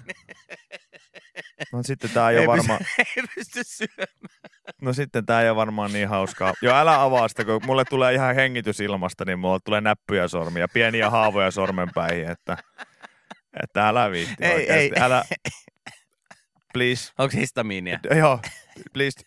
No 1.73 1.83
sitten 1.83 2.09
tää 2.09 2.29
ei, 2.29 2.37
Ei 2.37 2.47
ole 2.47 2.57
varmaan, 2.57 2.79
Ei 2.99 3.23
pysty 3.35 3.61
syömään. 3.63 4.07
no 4.81 4.93
sitten 4.93 5.25
tää 5.25 5.41
ei 5.41 5.49
ole 5.49 5.55
varmaan 5.55 5.93
niin 5.93 6.07
hauskaa. 6.07 6.53
Joo, 6.61 6.75
älä 6.75 7.01
avaa 7.03 7.27
sitä, 7.27 7.45
kun 7.45 7.61
mulle 7.65 7.85
tulee 7.89 8.13
ihan 8.13 8.35
hengitysilmasta, 8.35 9.25
niin 9.25 9.39
mulle 9.39 9.59
tulee 9.65 9.81
näppyjä 9.81 10.27
sormia, 10.27 10.67
pieniä 10.73 11.09
haavoja 11.09 11.51
sormenpäihin, 11.51 12.27
että, 12.31 12.57
että 13.63 13.87
älä 13.87 14.11
viitti 14.11 14.35
Ei, 14.45 14.53
oikeasti. 14.55 14.73
ei. 14.73 14.91
Älä, 15.01 15.23
please. 16.73 17.11
Onko 17.17 17.37
histamiinia? 17.37 17.99
Joo, 18.19 18.39
please. 18.93 19.19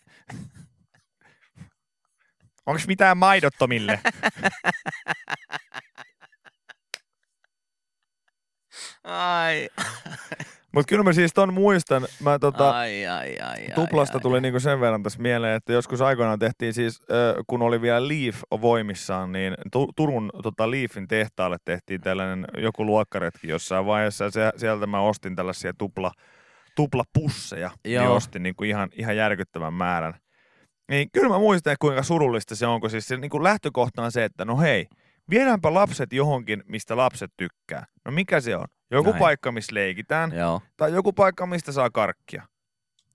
Onko 2.65 2.81
mitään 2.87 3.17
maidottomille? 3.17 3.99
Ai. 9.03 9.69
Mutta 10.71 10.89
kyllä 10.89 11.03
mä 11.03 11.13
siis 11.13 11.33
ton 11.33 11.53
muistan. 11.53 12.07
Mä 12.23 12.39
tota, 12.39 12.69
ai, 12.77 13.07
ai, 13.07 13.39
ai, 13.39 13.67
ai, 13.67 13.75
tuplasta 13.75 14.17
ai, 14.17 14.21
tuli 14.21 14.41
niinku 14.41 14.59
sen 14.59 14.79
verran 14.79 15.03
tässä 15.03 15.19
mieleen, 15.21 15.55
että 15.55 15.73
joskus 15.73 16.01
aikoinaan 16.01 16.39
tehtiin 16.39 16.73
siis, 16.73 17.01
äh, 17.01 17.43
kun 17.47 17.61
oli 17.61 17.81
vielä 17.81 18.07
Leaf 18.07 18.41
voimissaan, 18.61 19.31
niin 19.31 19.53
Tu- 19.71 19.91
Turun 19.95 20.29
tota 20.43 20.71
Leafin 20.71 21.07
tehtaalle 21.07 21.57
tehtiin 21.65 22.01
tällainen 22.01 22.47
joku 22.57 22.85
luokkaretki 22.85 23.47
jossain 23.47 23.85
vaiheessa. 23.85 24.23
Ja 24.23 24.31
se, 24.31 24.51
sieltä 24.57 24.87
mä 24.87 24.99
ostin 25.01 25.35
tällaisia 25.35 25.73
tupla, 25.77 26.11
tuplapusseja. 26.77 27.71
Niin 27.83 27.95
Joo. 27.95 28.15
ostin 28.15 28.43
niinku 28.43 28.63
ihan, 28.63 28.89
ihan 28.93 29.17
järkyttävän 29.17 29.73
määrän. 29.73 30.13
Niin 30.91 31.09
kyllä 31.11 31.29
mä 31.29 31.39
muistan, 31.39 31.73
että 31.73 31.81
kuinka 31.81 32.03
surullista 32.03 32.55
se 32.55 32.67
on, 32.67 32.81
kun 32.81 32.89
siis 32.89 33.07
se 33.07 33.17
niinku 33.17 33.43
lähtökohta 33.43 34.03
on 34.03 34.11
se, 34.11 34.23
että 34.23 34.45
no 34.45 34.57
hei, 34.57 34.87
viedäänpä 35.29 35.73
lapset 35.73 36.13
johonkin, 36.13 36.63
mistä 36.67 36.97
lapset 36.97 37.31
tykkää. 37.37 37.85
No 38.05 38.11
mikä 38.11 38.41
se 38.41 38.55
on? 38.55 38.65
Joku 38.91 39.09
Näin. 39.09 39.19
paikka, 39.19 39.51
missä 39.51 39.75
leikitään, 39.75 40.31
Joo, 40.35 40.61
tai 40.77 40.93
joku 40.93 41.13
paikka, 41.13 41.45
mistä 41.45 41.71
saa 41.71 41.89
karkkia. 41.89 42.43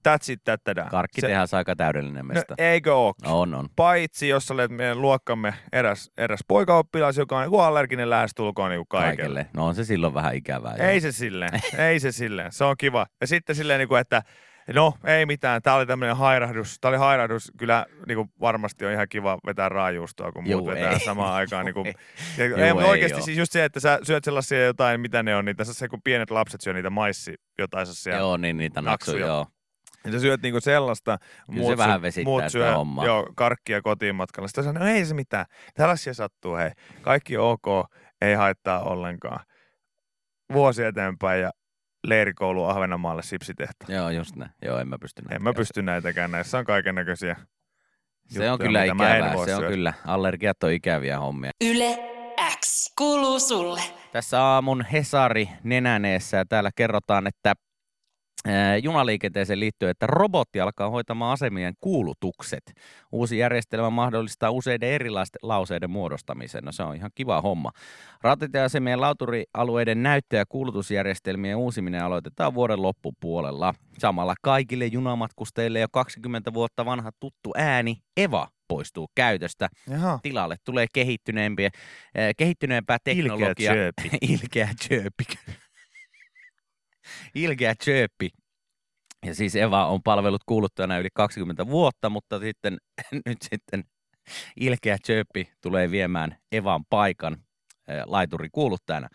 That's 0.08 0.32
it, 0.32 0.40
that, 0.44 0.60
that. 0.64 0.88
karkki 0.90 1.20
se, 1.20 1.26
tehdään 1.26 1.48
aika 1.52 1.76
täydellinen 1.76 2.26
no, 2.26 2.34
mesta. 2.34 2.54
eikö 2.58 2.94
oo? 2.94 3.14
On, 3.24 3.54
on. 3.54 3.68
Paitsi 3.76 4.28
jos 4.28 4.50
olet 4.50 4.70
meidän 4.70 5.00
luokkamme 5.00 5.54
eräs, 5.72 6.10
eräs 6.16 6.40
poikaoppilas, 6.48 7.16
joka 7.16 7.38
on 7.38 7.64
allerginen 7.66 8.10
lähestulkoon 8.10 8.70
niin 8.70 8.84
kaikelle. 8.88 9.16
Kaikelle. 9.16 9.46
No 9.54 9.66
on 9.66 9.74
se 9.74 9.84
silloin 9.84 10.14
vähän 10.14 10.34
ikävää. 10.34 10.74
Ei 10.74 11.00
se 11.00 11.12
silleen, 11.12 11.60
ei 11.78 12.00
se 12.00 12.12
silleen, 12.12 12.52
se 12.52 12.64
on 12.64 12.76
kiva. 12.78 13.06
Ja 13.20 13.26
sitten 13.26 13.56
silleen, 13.56 13.78
niin 13.78 13.88
kuin, 13.88 14.00
että 14.00 14.22
no 14.74 14.94
ei 15.04 15.26
mitään, 15.26 15.62
tää 15.62 15.74
oli 15.74 15.86
tämmöinen 15.86 16.16
hairahdus, 16.16 16.76
tää 16.80 16.88
oli 16.88 16.98
hairahdus, 16.98 17.52
kyllä 17.58 17.86
niin 18.06 18.16
kuin 18.16 18.28
varmasti 18.40 18.86
on 18.86 18.92
ihan 18.92 19.08
kiva 19.08 19.38
vetää 19.46 19.68
raajuustoa, 19.68 20.32
kun 20.32 20.44
muut 20.44 20.50
Juu, 20.50 20.66
vetää 20.66 20.92
ei. 20.92 21.00
samaan 21.00 21.34
aikaan. 21.34 21.64
Niin 21.66 21.74
kuin, 21.74 21.86
Ei. 21.86 21.94
ja, 22.38 22.46
Juu, 22.46 22.58
ei, 22.58 22.72
mutta 22.72 22.86
ei 22.86 22.90
oikeasti 22.90 23.18
oo. 23.18 23.24
siis 23.24 23.38
just 23.38 23.52
se, 23.52 23.64
että 23.64 23.80
sä 23.80 23.98
syöt 24.02 24.24
sellaisia 24.24 24.64
jotain, 24.64 25.00
mitä 25.00 25.22
ne 25.22 25.36
on, 25.36 25.44
niin 25.44 25.56
tässä 25.56 25.74
se 25.74 25.88
kun 25.88 26.02
pienet 26.04 26.30
lapset 26.30 26.60
syö 26.60 26.72
niitä 26.72 26.90
maissi 26.90 27.34
jotain 27.58 27.86
sellaisia. 27.86 28.16
Joo, 28.16 28.36
niin 28.36 28.56
niitä 28.56 28.80
naksuja. 28.82 29.16
naksuja. 29.16 29.26
Joo. 29.26 29.46
Ja 30.04 30.12
sä 30.12 30.18
syöt 30.20 30.42
niinku 30.42 30.60
sellaista, 30.60 31.18
Kyllä 31.52 31.66
se 31.66 31.76
vähän 31.76 32.00
muut 32.24 32.44
syö 32.48 32.74
hommaa. 32.74 33.06
Joo, 33.06 33.26
karkkia 33.34 33.82
kotiin 33.82 34.14
matkalla. 34.14 34.48
Sitten 34.48 34.64
sanoo, 34.64 34.82
no 34.82 34.88
ei 34.90 35.04
se 35.04 35.14
mitään. 35.14 35.46
Tällaisia 35.74 36.14
sattuu, 36.14 36.56
hei. 36.56 36.70
Kaikki 37.02 37.36
ok, 37.36 37.64
ei 38.20 38.34
haittaa 38.34 38.80
ollenkaan. 38.82 39.44
Vuosi 40.52 40.84
eteenpäin 40.84 41.40
ja 41.40 41.50
leirikoulu 42.06 42.64
Ahvenanmaalle 42.64 43.22
sipsitehtaan. 43.22 43.94
Joo, 43.94 44.10
just 44.10 44.36
näin. 44.36 44.50
Joo, 44.62 44.78
en 44.78 44.88
mä 44.88 44.98
pysty 45.00 45.22
näin. 45.22 45.34
En 45.36 45.42
mä 45.42 45.52
pysty 45.52 45.82
näitäkään. 45.82 46.30
Näissä 46.30 46.58
on 46.58 46.64
kaiken 46.64 46.94
näköisiä. 46.94 47.36
Se 48.28 48.50
on 48.50 48.58
kyllä 48.58 48.82
mitä 48.82 48.94
mä 48.94 49.10
en 49.10 49.16
ikävää. 49.16 49.34
voi 49.34 49.46
Se 49.46 49.54
on 49.54 49.60
syödä. 49.60 49.74
kyllä. 49.74 49.92
Allergiat 50.06 50.62
on 50.62 50.72
ikäviä 50.72 51.18
hommia. 51.18 51.50
Yle 51.64 51.98
X 52.60 52.94
kuuluu 52.98 53.40
sulle. 53.40 53.80
Tässä 54.12 54.42
aamun 54.42 54.84
Hesari 54.92 55.48
nenäneessä 55.64 56.36
ja 56.36 56.44
täällä 56.44 56.70
kerrotaan, 56.76 57.26
että 57.26 57.54
junaliikenteeseen 58.82 59.60
liittyen, 59.60 59.90
että 59.90 60.06
robotti 60.06 60.60
alkaa 60.60 60.90
hoitamaan 60.90 61.32
asemien 61.32 61.74
kuulutukset. 61.80 62.72
Uusi 63.12 63.38
järjestelmä 63.38 63.90
mahdollistaa 63.90 64.50
useiden 64.50 64.88
erilaisten 64.88 65.38
lauseiden 65.42 65.90
muodostamisen. 65.90 66.64
No 66.64 66.72
se 66.72 66.82
on 66.82 66.96
ihan 66.96 67.10
kiva 67.14 67.40
homma. 67.40 67.70
Rautatieasemien 68.22 69.00
lauturialueiden 69.00 70.02
näyttö- 70.02 70.36
ja 70.36 70.44
kuulutusjärjestelmien 70.48 71.56
uusiminen 71.56 72.04
aloitetaan 72.04 72.54
vuoden 72.54 72.82
loppupuolella. 72.82 73.74
Samalla 73.98 74.34
kaikille 74.42 74.86
junamatkustajille 74.86 75.80
jo 75.80 75.88
20 75.92 76.54
vuotta 76.54 76.84
vanha 76.84 77.10
tuttu 77.20 77.52
ääni 77.56 77.96
Eva 78.16 78.48
poistuu 78.68 79.08
käytöstä. 79.14 79.68
Jaha. 79.90 80.18
Tilalle 80.22 80.56
tulee 80.64 80.86
kehittyneempiä, 80.92 81.70
eh, 82.14 82.34
kehittyneempää 82.36 82.98
teknologiaa. 83.04 83.74
Ilkeä 84.22 84.68
chirpi. 84.82 85.24
Ilkeä. 85.32 85.61
Ilkeä 87.34 87.74
chirppi. 87.84 88.28
Ja 89.26 89.34
siis 89.34 89.56
Eva 89.56 89.86
on 89.86 90.02
palvellut 90.02 90.44
kuuluttajana 90.46 90.98
yli 90.98 91.08
20 91.14 91.66
vuotta, 91.66 92.10
mutta 92.10 92.40
sitten 92.40 92.78
nyt 93.26 93.38
sitten 93.42 93.84
ilkeä 94.60 94.96
chirppi 95.06 95.52
tulee 95.60 95.90
viemään 95.90 96.36
Evan 96.52 96.84
paikan 96.90 97.36
eh, 97.88 98.02
laituri 98.06 98.48
kuuluttajana. 98.52 99.08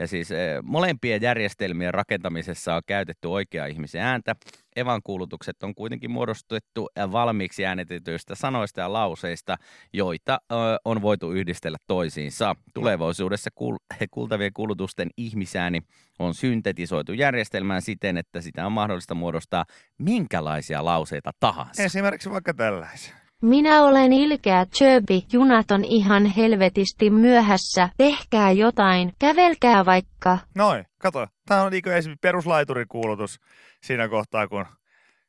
Ja 0.00 0.06
siis 0.06 0.30
eh, 0.30 0.58
molempien 0.62 1.22
järjestelmien 1.22 1.94
rakentamisessa 1.94 2.74
on 2.74 2.82
käytetty 2.86 3.28
oikea 3.28 3.66
ihmisen 3.66 4.00
ääntä. 4.00 4.36
Evan 4.76 5.00
kuulutukset 5.04 5.62
on 5.62 5.74
kuitenkin 5.74 6.10
muodostettu 6.10 6.88
eh, 6.96 7.12
valmiiksi 7.12 7.66
äänetetyistä 7.66 8.34
sanoista 8.34 8.80
ja 8.80 8.92
lauseista, 8.92 9.56
joita 9.92 10.40
on 10.84 11.02
voitu 11.02 11.32
yhdistellä 11.32 11.78
toisiinsa. 11.86 12.56
Tulevaisuudessa 12.74 13.50
kuul- 13.54 13.96
kuultavien 14.10 14.52
kuulutusten 14.52 15.08
ihmisääni 15.16 15.82
on 16.18 16.34
syntetisoitu 16.34 17.12
järjestelmään 17.12 17.82
siten, 17.82 18.16
että 18.16 18.40
sitä 18.40 18.66
on 18.66 18.72
mahdollista 18.72 19.14
muodostaa 19.14 19.64
minkälaisia 19.98 20.84
lauseita 20.84 21.30
tahansa. 21.40 21.82
Esimerkiksi 21.82 22.30
vaikka 22.30 22.54
tällaisen. 22.54 23.14
Minä 23.42 23.82
olen 23.82 24.12
ilkeä 24.12 24.66
Chöbi, 24.66 25.26
junat 25.32 25.70
on 25.70 25.84
ihan 25.84 26.26
helvetisti 26.26 27.10
myöhässä, 27.10 27.88
tehkää 27.96 28.52
jotain, 28.52 29.12
kävelkää 29.18 29.84
vaikka. 29.84 30.38
Noin, 30.54 30.84
kato. 30.98 31.26
Tämä 31.46 31.62
on 31.62 31.72
niinku 31.72 31.90
esimerkiksi 31.90 32.20
peruslaiturikuulutus 32.22 33.40
siinä 33.82 34.08
kohtaa, 34.08 34.48
kun 34.48 34.66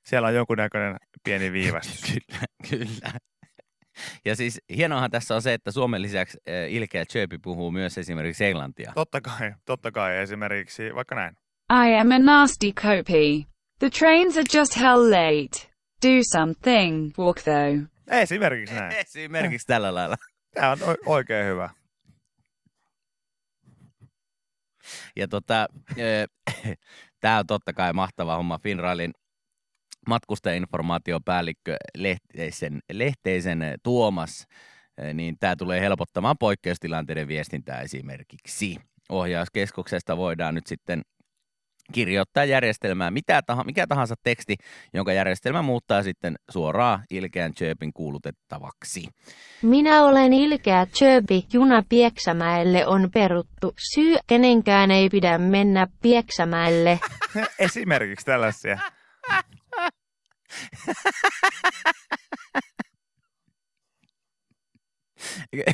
siellä 0.05 0.27
on 0.27 0.35
jonkunnäköinen 0.35 0.97
pieni 1.23 1.51
viivästys. 1.51 2.01
Kyllä, 2.11 2.45
kyllä. 2.69 3.11
Ja 4.25 4.35
siis 4.35 4.61
hienoahan 4.75 5.11
tässä 5.11 5.35
on 5.35 5.41
se, 5.41 5.53
että 5.53 5.71
Suomen 5.71 6.01
lisäksi 6.01 6.37
ilkeä 6.69 7.05
Chirpy 7.05 7.37
puhuu 7.37 7.71
myös 7.71 7.97
esimerkiksi 7.97 8.45
englantia. 8.45 8.91
Totta 8.95 9.21
kai, 9.21 9.53
totta 9.65 9.91
kai 9.91 10.17
esimerkiksi 10.17 10.95
vaikka 10.95 11.15
näin. 11.15 11.35
I 11.73 11.95
am 11.99 12.11
a 12.11 12.19
nasty 12.19 12.71
copy. 12.71 13.45
The 13.79 13.89
trains 13.89 14.37
are 14.37 14.59
just 14.59 14.79
hell 14.79 15.11
late. 15.11 15.71
Do 16.05 16.21
something, 16.37 17.11
walk 17.17 17.37
though. 17.43 17.90
Esimerkiksi 18.11 18.75
näin. 18.75 18.95
Esimerkiksi 18.95 19.67
tällä 19.67 19.95
lailla. 19.95 20.15
Tämä 20.53 20.71
on 20.71 20.77
oikein 21.05 21.45
hyvä. 21.45 21.69
Ja 25.15 25.27
tota, 25.27 25.67
tämä 27.19 27.37
on 27.39 27.47
totta 27.47 27.73
kai 27.73 27.93
mahtava 27.93 28.35
homma. 28.35 28.59
Finrailin 28.63 29.11
matkustajainformaatiopäällikkö 30.07 31.75
Lehteisen, 31.97 32.79
Lehteisen 32.93 33.61
eh, 33.61 33.73
Tuomas, 33.83 34.47
niin 35.13 35.35
tämä 35.39 35.55
tulee 35.55 35.81
helpottamaan 35.81 36.37
poikkeustilanteiden 36.37 37.27
viestintää 37.27 37.81
esimerkiksi. 37.81 38.77
Ohjauskeskuksesta 39.09 40.17
voidaan 40.17 40.55
nyt 40.55 40.67
sitten 40.67 41.01
kirjoittaa 41.91 42.45
järjestelmään 42.45 43.13
mitä 43.13 43.41
tahansa, 43.41 43.65
mikä 43.65 43.87
tahansa 43.87 44.15
teksti, 44.23 44.55
jonka 44.93 45.13
järjestelmä 45.13 45.61
muuttaa 45.61 46.03
sitten 46.03 46.35
suoraan 46.51 47.03
ilkeän 47.09 47.53
chirpin 47.53 47.93
kuulutettavaksi. 47.93 49.07
Minä 49.61 50.03
olen 50.03 50.33
ilkeä 50.33 50.85
Chöbi, 50.85 51.45
juna 51.53 51.83
Pieksämäelle 51.89 52.87
on 52.87 53.09
peruttu. 53.13 53.73
Syy, 53.93 54.17
kenenkään 54.27 54.91
ei 54.91 55.09
pidä 55.09 55.37
mennä 55.37 55.87
Pieksämäelle. 56.01 56.99
Esimerkiksi 57.59 58.25
tällaisia. 58.25 58.77
Ja- 65.53 65.73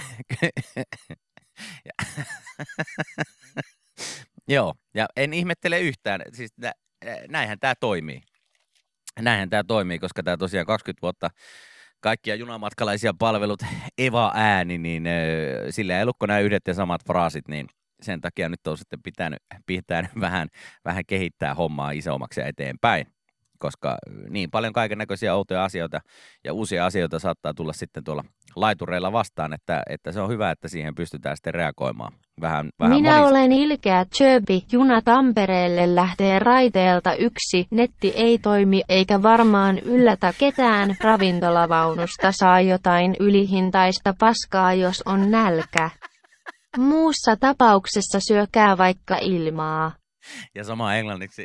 Joo, 4.47 4.73
ja 4.93 5.05
en 5.15 5.33
ihmettele 5.33 5.79
yhtään. 5.79 6.21
Siis 6.33 6.51
nä, 6.57 6.73
näinhän 7.29 7.59
tämä 7.59 7.73
toimii. 7.79 8.21
Näinhän 9.19 9.49
tämä 9.49 9.63
toimii, 9.63 9.99
koska 9.99 10.23
tämä 10.23 10.37
tosiaan 10.37 10.65
20 10.65 11.01
vuotta 11.01 11.29
kaikkia 11.99 12.35
junamatkalaisia 12.35 13.13
palvelut 13.19 13.63
Eva 13.97 14.31
ääni, 14.35 14.77
niin 14.77 15.03
sillä 15.69 15.97
ei 15.97 16.03
ollutko 16.03 16.25
nämä 16.25 16.39
yhdet 16.39 16.67
ja 16.67 16.73
samat 16.73 17.05
fraasit, 17.05 17.47
niin 17.47 17.67
sen 18.01 18.21
takia 18.21 18.49
nyt 18.49 18.67
on 18.67 18.77
sitten 18.77 19.03
pitänyt, 19.03 19.39
pitänyt 19.65 20.11
vähän, 20.25 20.47
vähän 20.85 21.03
kehittää 21.07 21.53
hommaa 21.53 21.91
isommaksi 21.91 22.39
ja 22.39 22.47
eteenpäin. 22.47 23.07
koska 23.59 23.97
niin 24.29 24.51
paljon 24.51 24.73
kaiken 24.73 24.97
näköisiä 24.97 25.35
outoja 25.35 25.63
asioita 25.63 25.99
ja 26.43 26.53
uusia 26.53 26.85
asioita 26.85 27.19
saattaa 27.19 27.53
tulla 27.53 27.73
sitten 27.73 28.03
tuolla 28.03 28.23
laitureilla 28.55 29.11
vastaan, 29.11 29.53
että, 29.53 29.83
että 29.89 30.11
se 30.11 30.21
on 30.21 30.29
hyvä, 30.29 30.51
että 30.51 30.67
siihen 30.67 30.95
pystytään 30.95 31.37
sitten 31.37 31.53
reagoimaan 31.53 32.13
vähän, 32.41 32.69
vähän 32.79 32.95
Minä 32.97 33.11
monista. 33.11 33.29
olen 33.29 33.51
ilkeä 33.51 34.05
Chöbi. 34.05 34.63
Juna 34.71 35.01
Tampereelle 35.01 35.95
lähtee 35.95 36.39
raiteelta 36.39 37.15
yksi. 37.15 37.67
Netti 37.71 38.13
ei 38.15 38.37
toimi 38.37 38.81
eikä 38.89 39.21
varmaan 39.23 39.79
yllätä 39.79 40.33
ketään. 40.39 40.95
Ravintolavaunusta 41.01 42.31
saa 42.31 42.61
jotain 42.61 43.15
ylihintaista 43.19 44.13
paskaa, 44.19 44.73
jos 44.73 45.03
on 45.05 45.31
nälkä. 45.31 45.89
Muussa 46.77 47.35
tapauksessa 47.35 48.19
syökää 48.27 48.77
vaikka 48.77 49.17
ilmaa. 49.17 49.91
Ja 50.55 50.63
sama 50.63 50.95
englanniksi. 50.95 51.41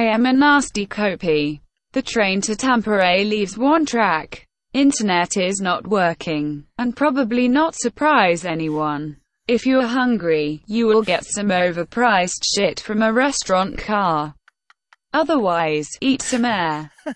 I 0.00 0.12
am 0.14 0.24
a 0.26 0.32
nasty 0.32 0.86
copy. 0.86 1.58
The 1.92 2.02
train 2.14 2.40
to 2.40 2.66
Tampere 2.66 3.24
leaves 3.28 3.58
one 3.58 3.84
track. 3.84 4.32
Internet 4.74 5.28
is 5.36 5.62
not 5.62 5.86
working, 5.90 6.62
and 6.78 6.92
probably 6.98 7.48
not 7.48 7.74
surprise 7.82 8.48
anyone. 8.52 9.16
If 9.48 9.66
you're 9.66 9.86
hungry, 9.86 10.60
you 10.68 10.88
will 10.88 11.02
get 11.04 11.20
some 11.34 11.48
overpriced 11.54 12.42
shit 12.54 12.80
from 12.84 13.02
a 13.02 13.12
restaurant 13.12 13.76
car. 13.86 14.32
Otherwise, 15.14 15.88
eat 16.02 16.20
some 16.22 16.44
air. 16.48 16.90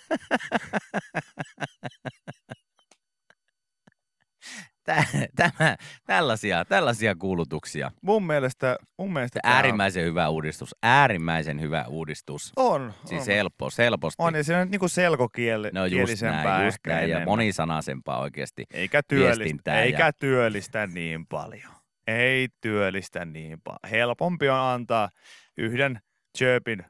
Tä- 4.85 5.05
Tämä, 5.37 5.77
tällaisia, 6.07 6.65
tällaisia 6.65 7.15
kuulutuksia. 7.15 7.91
Mun 8.03 8.27
mielestä, 8.27 8.77
mun 8.99 9.13
mielestä 9.13 9.41
tää 9.43 9.55
Äärimmäisen 9.55 10.05
hyvä 10.05 10.29
uudistus. 10.29 10.75
Äärimmäisen 10.83 11.61
hyvä 11.61 11.85
uudistus. 11.89 12.53
on. 12.57 12.83
on, 12.83 12.93
Siis 13.05 13.21
on. 13.29 13.35
helppo, 13.35 13.69
helposti. 13.79 14.17
on, 14.23 14.35
ja 14.35 14.45
se 14.45 14.57
on 14.57 14.71
niinku 14.71 14.89
selkokieli, 14.89 15.71
No 15.73 15.87
just 15.87 16.23
näin, 16.23 16.65
just 16.65 16.79
näin, 16.87 17.11
ja 17.11 17.25
monisanaisempaa 17.25 18.21
oikeasti. 18.21 18.65
Eikä 18.75 19.03
työllistä, 19.09 19.39
viestintää 19.43 19.75
ja- 19.75 19.83
eikä 19.83 20.13
työllistä 20.21 20.87
niin 20.87 21.27
paljon. 21.27 21.73
Ei 22.07 22.49
työllistä 22.61 23.25
niin 23.25 23.61
paljon. 23.65 23.79
Helpompi 23.91 24.49
on 24.49 24.59
antaa 24.59 25.09
yhden 25.57 26.01
chirpin, 26.39 26.85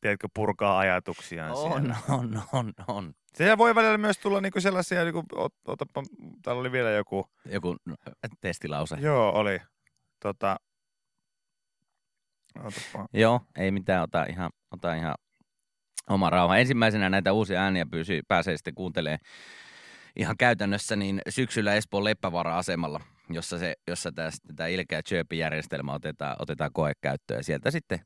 tiedätkö, 0.00 0.28
purkaa 0.34 0.78
ajatuksiaan 0.78 1.52
On, 1.52 1.72
siellä. 1.72 1.96
on, 2.08 2.42
on, 2.52 2.72
on. 2.88 3.14
Se 3.34 3.58
voi 3.58 3.74
välillä 3.74 3.98
myös 3.98 4.18
tulla 4.18 4.40
niinku 4.40 4.60
sellaisia, 4.60 5.04
niinku, 5.04 5.24
ot, 5.34 5.54
otapa, 5.64 6.02
täällä 6.42 6.60
oli 6.60 6.72
vielä 6.72 6.90
joku, 6.90 7.26
Joku 7.50 7.76
no, 7.86 7.96
testilause. 8.40 8.96
joo 9.00 9.30
oli, 9.32 9.60
tota, 10.22 10.56
otapa, 12.58 13.08
Joo, 13.12 13.40
ei 13.56 13.70
mitään, 13.70 14.02
ota 14.02 14.24
ihan, 14.24 14.50
ota 14.70 14.94
ihan 14.94 15.14
oma 16.08 16.30
rauha. 16.30 16.56
Ensimmäisenä 16.56 17.08
näitä 17.08 17.32
uusia 17.32 17.60
ääniä 17.60 17.86
pysyy, 17.86 18.20
pääsee 18.28 18.56
sitten 18.56 18.74
kuuntelemaan 18.74 19.18
ihan 20.16 20.36
käytännössä 20.36 20.96
niin 20.96 21.22
syksyllä 21.28 21.74
Espoon 21.74 22.04
Leppävaara-asemalla, 22.04 23.00
jossa, 23.30 23.58
se, 23.58 23.74
jossa 23.88 24.12
tämä, 24.12 24.30
sitten 24.30 24.56
tämä 24.56 24.66
ilkeä 24.66 25.02
Chirpin-järjestelmä 25.02 25.92
otetaan, 25.92 26.36
otetaan 26.38 26.70
koekäyttöön 26.72 27.38
ja 27.38 27.44
sieltä 27.44 27.70
sitten 27.70 28.00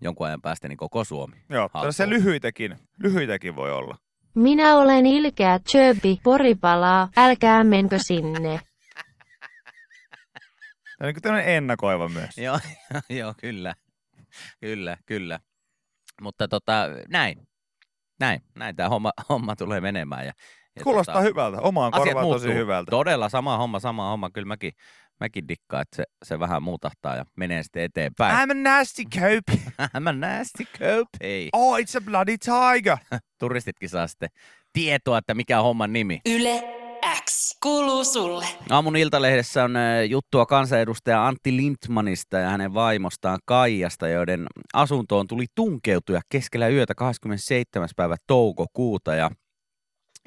jonkun 0.00 0.26
ajan 0.26 0.42
päästä 0.42 0.68
niin 0.68 0.76
koko 0.76 1.04
Suomi. 1.04 1.36
joo, 1.48 1.70
Haltuun. 1.74 2.10
lyhyitäkin, 2.10 2.76
lyhyitäkin 2.98 3.56
voi 3.56 3.72
olla. 3.72 3.96
Minä 4.34 4.76
olen 4.76 5.06
ilkeä 5.06 5.58
Chöbi. 5.58 6.20
Pori 6.22 6.54
palaa. 6.54 7.08
Älkää 7.16 7.64
menkö 7.64 7.98
sinne. 7.98 8.60
Tämä 10.98 11.08
on 11.08 11.14
tämmöinen 11.22 11.56
ennakoiva 11.56 12.08
myös. 12.08 12.38
Joo, 12.38 12.58
joo, 13.20 13.34
kyllä. 13.40 13.74
Kyllä, 14.60 14.96
kyllä. 15.06 15.40
Mutta 16.22 16.48
tota, 16.48 16.88
näin. 17.08 17.48
Näin, 18.20 18.40
näin 18.56 18.76
tämä 18.76 18.88
homma, 18.88 19.12
homma 19.28 19.56
tulee 19.56 19.80
menemään. 19.80 20.26
Ja 20.26 20.32
Kuulostaa 20.82 21.14
tota, 21.14 21.28
hyvältä, 21.28 21.60
omaan 21.60 21.94
asiat 21.94 22.04
korvaan 22.04 22.26
tosi 22.26 22.46
muuttuu. 22.46 22.60
hyvältä. 22.62 22.90
Todella 22.90 23.28
sama 23.28 23.56
homma, 23.56 23.80
sama 23.80 24.10
homma. 24.10 24.30
Kyllä 24.30 24.46
mäkin, 24.46 24.72
mäkin 25.20 25.48
dikkaan, 25.48 25.82
että 25.82 25.96
se, 25.96 26.04
se 26.24 26.40
vähän 26.40 26.62
muutahtaa 26.62 27.16
ja 27.16 27.24
menee 27.36 27.62
sitten 27.62 27.82
eteenpäin. 27.82 28.48
I'm 28.48 28.50
a 28.50 28.54
nasty 28.54 29.02
cope. 29.04 29.62
I'm 29.96 30.08
a 30.08 30.12
nasty 30.12 30.64
copy. 30.64 31.48
Oh, 31.52 31.78
it's 31.78 31.96
a 31.96 32.00
bloody 32.00 32.36
tiger. 32.38 32.96
Turistitkin 33.40 33.88
saa 33.88 34.06
sitten 34.06 34.28
tietoa, 34.72 35.18
että 35.18 35.34
mikä 35.34 35.58
on 35.58 35.64
homman 35.64 35.92
nimi. 35.92 36.20
Yle 36.26 36.62
X 37.24 37.58
kuuluu 37.62 38.04
sulle. 38.04 38.46
Aamun 38.70 38.96
iltalehdessä 38.96 39.64
on 39.64 39.74
juttua 40.08 40.46
kansanedustaja 40.46 41.26
Antti 41.26 41.56
Lindmanista 41.56 42.38
ja 42.38 42.48
hänen 42.50 42.74
vaimostaan 42.74 43.38
Kaijasta, 43.44 44.08
joiden 44.08 44.46
asuntoon 44.74 45.26
tuli 45.26 45.46
tunkeutuja 45.54 46.20
keskellä 46.28 46.68
yötä 46.68 46.94
27. 46.94 47.88
päivä 47.96 48.16
toukokuuta. 48.26 49.14
Ja, 49.14 49.30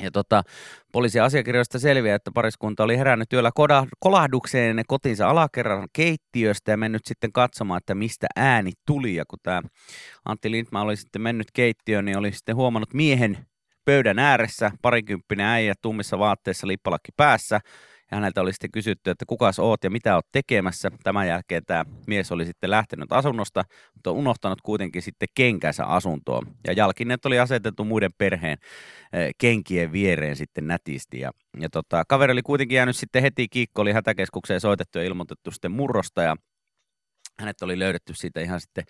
ja 0.02 0.12
tota, 0.12 0.44
poliisin 0.92 1.24
asiakirjoista 1.24 1.80
selviää, 1.80 2.16
että 2.16 2.32
pariskunta 2.34 2.84
oli 2.84 2.98
herännyt 2.98 3.34
yöllä 3.34 3.52
kolahdukseen 4.00 4.82
kotinsa 4.88 5.30
alakerran 5.30 5.88
keittiöstä 5.94 6.72
ja 6.72 6.78
mennyt 6.78 7.06
sitten 7.06 7.32
katsomaan, 7.32 7.78
että 7.78 7.96
mistä 7.96 8.28
ääni 8.36 8.72
tuli. 8.88 9.16
Ja 9.16 9.24
kun 9.28 9.40
tämä 9.44 9.62
Antti 10.26 10.52
Lindman 10.52 10.84
oli 10.84 10.96
sitten 10.96 11.22
mennyt 11.22 11.48
keittiöön, 11.54 12.06
niin 12.06 12.18
oli 12.18 12.32
sitten 12.32 12.56
huomannut 12.56 12.94
miehen 12.94 13.38
pöydän 13.86 14.20
ääressä, 14.20 14.72
parikymppinen 14.82 15.46
äijä 15.46 15.74
tummissa 15.82 16.20
vaatteissa, 16.20 16.68
lippalakki 16.68 17.12
päässä. 17.18 17.60
Ja 18.12 18.18
häneltä 18.18 18.42
oli 18.42 18.54
sitten 18.54 18.72
kysytty, 18.72 19.10
että 19.10 19.26
kukas 19.26 19.60
oot 19.60 19.84
ja 19.84 19.90
mitä 19.90 20.16
oot 20.16 20.26
tekemässä. 20.32 20.92
Tämän 21.04 21.28
jälkeen 21.28 21.66
tämä 21.66 21.86
mies 22.08 22.32
oli 22.32 22.46
sitten 22.46 22.70
lähtenyt 22.70 23.12
asunnosta, 23.12 23.64
mutta 23.94 24.12
unohtanut 24.12 24.62
kuitenkin 24.62 25.02
sitten 25.02 25.28
kenkänsä 25.36 25.86
asuntoon. 25.86 26.48
Ja 26.68 26.74
jalkineet 26.74 27.26
oli 27.26 27.40
asetettu 27.40 27.86
muiden 27.86 28.12
perheen 28.18 28.58
eh, 29.14 29.30
kenkien 29.38 29.92
viereen 29.92 30.36
sitten 30.36 30.68
nätisti. 30.68 31.20
Ja, 31.20 31.32
ja 31.60 31.70
tota, 31.70 32.04
kaveri 32.08 32.34
oli 32.34 32.42
kuitenkin 32.42 32.76
jäänyt 32.76 32.96
sitten 32.96 33.22
heti 33.22 33.48
kiikko, 33.48 33.82
oli 33.82 33.92
hätäkeskukseen 33.92 34.62
soitettu 34.62 34.98
ja 34.98 35.06
ilmoitettu 35.06 35.52
sitten 35.52 35.72
murrosta. 35.72 36.22
Ja 36.22 36.36
hänet 37.40 37.62
oli 37.62 37.80
löydetty 37.80 38.14
siitä 38.14 38.42
ihan 38.42 38.62
sitten 38.62 38.84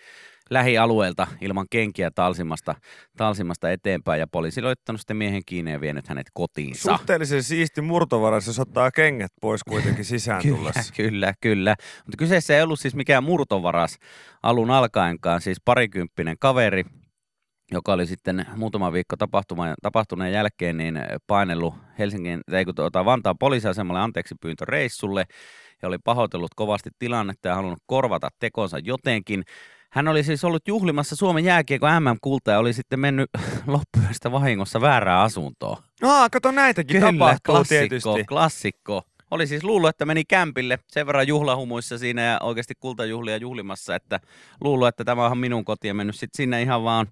lähialueelta 0.50 1.28
ilman 1.42 1.66
kenkiä 1.70 2.12
talsimasta, 2.12 2.76
talsimasta 3.18 3.72
eteenpäin 3.72 4.20
ja 4.20 4.28
poliisi 4.28 4.62
oli 4.62 4.70
ottanut 4.70 5.02
sitten 5.02 5.18
miehen 5.18 5.42
kiinni 5.46 5.72
ja 5.72 5.82
vienyt 5.82 6.08
hänet 6.08 6.28
kotiinsa. 6.34 6.92
Suhteellisen 6.98 7.44
siisti 7.44 7.82
murtovaras, 7.82 8.48
jos 8.48 8.60
ottaa 8.60 8.92
kengät 8.92 9.32
pois 9.42 9.64
kuitenkin 9.64 10.06
sisään 10.06 10.42
Kyllä, 10.44 10.58
tullessa. 10.58 10.94
kyllä, 10.94 11.34
kyllä. 11.42 11.76
Mutta 11.98 12.18
kyseessä 12.18 12.56
ei 12.56 12.62
ollut 12.62 12.80
siis 12.80 12.96
mikään 12.96 13.24
murtovaras 13.24 13.98
alun 14.44 14.72
alkaenkaan, 14.72 15.42
siis 15.42 15.58
parikymppinen 15.66 16.36
kaveri, 16.40 16.84
joka 17.72 17.94
oli 17.94 18.08
sitten 18.08 18.46
muutama 18.56 18.94
viikko 18.94 19.16
tapahtuneen 19.82 20.34
jälkeen 20.34 20.78
niin 20.78 21.00
painellut 21.28 21.74
Helsingin, 22.00 22.42
kun 22.66 22.76
tuota, 22.76 23.06
Vantaan 23.06 23.38
poliisiasemalle 23.38 24.02
anteeksi 24.02 24.36
pyyntö 24.42 24.66
reissulle 24.66 25.24
ja 25.86 25.88
oli 25.88 25.98
pahoitellut 26.04 26.54
kovasti 26.56 26.90
tilannetta 27.00 27.48
ja 27.48 27.56
halunnut 27.56 27.84
korvata 27.86 28.30
tekonsa 28.40 28.80
jotenkin. 28.80 29.44
Hän 29.92 30.08
oli 30.08 30.24
siis 30.24 30.44
ollut 30.44 30.68
juhlimassa 30.68 31.16
Suomen 31.16 31.44
jääkiekon 31.44 32.04
MM-kulta 32.04 32.52
ja 32.52 32.60
oli 32.60 32.74
sitten 32.74 33.00
mennyt 33.00 33.30
loppuyöstä 33.68 34.32
vahingossa 34.32 34.82
väärään 34.82 35.22
asuntoon. 35.22 35.78
Aa, 36.04 36.30
kato 36.30 36.52
näitäkin 36.52 37.02
tapahtuu 37.02 37.54
klassikko, 37.54 37.80
tietysti. 37.80 38.24
klassikko. 38.28 39.04
Oli 39.32 39.48
siis 39.48 39.64
luullut, 39.64 39.90
että 39.90 40.06
meni 40.06 40.24
kämpille 40.26 40.80
sen 40.88 41.08
verran 41.08 41.28
juhlahumuissa 41.28 41.98
siinä 41.98 42.22
ja 42.22 42.40
oikeasti 42.44 42.74
kultajuhlia 42.80 43.38
juhlimassa, 43.38 43.96
että 43.96 44.20
luullut, 44.62 44.88
että 44.88 45.04
tämä 45.04 45.26
on 45.26 45.38
minun 45.38 45.66
koti 45.66 45.88
ja 45.88 45.94
mennyt 45.94 46.16
sitten 46.16 46.38
sinne 46.38 46.62
ihan 46.62 46.84
vaan 46.84 47.08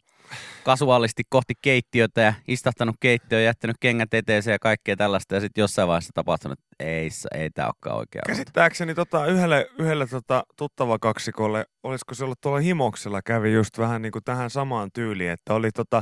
kasuaalisti 0.63 1.23
kohti 1.29 1.53
keittiötä 1.61 2.21
ja 2.21 2.33
istahtanut 2.47 2.95
keittiöön, 2.99 3.43
jättänyt 3.45 3.77
kengät 3.79 4.13
eteeseen 4.13 4.53
ja 4.53 4.59
kaikkea 4.59 4.95
tällaista 4.95 5.35
ja 5.35 5.41
sitten 5.41 5.61
jossain 5.61 5.87
vaiheessa 5.87 6.11
tapahtunut, 6.13 6.59
että 6.59 6.75
ei, 6.79 7.09
ei 7.35 7.49
tämä 7.49 7.67
olekaan 7.67 7.97
oikea. 7.97 8.21
Käsittääkseni 8.27 8.95
tota, 8.95 9.25
yhdelle, 9.25 9.67
yhdelle 9.79 10.07
tota, 10.07 10.43
tuttava 10.57 10.99
kaksikolle, 10.99 11.65
olisiko 11.83 12.15
se 12.15 12.23
ollut 12.23 12.41
tuolla 12.41 12.59
Himoksella, 12.59 13.21
kävi 13.21 13.53
just 13.53 13.77
vähän 13.77 14.01
niin 14.01 14.11
kuin 14.11 14.23
tähän 14.23 14.49
samaan 14.49 14.89
tyyliin, 14.93 15.31
että 15.31 15.53
oli 15.53 15.71
tota, 15.71 16.01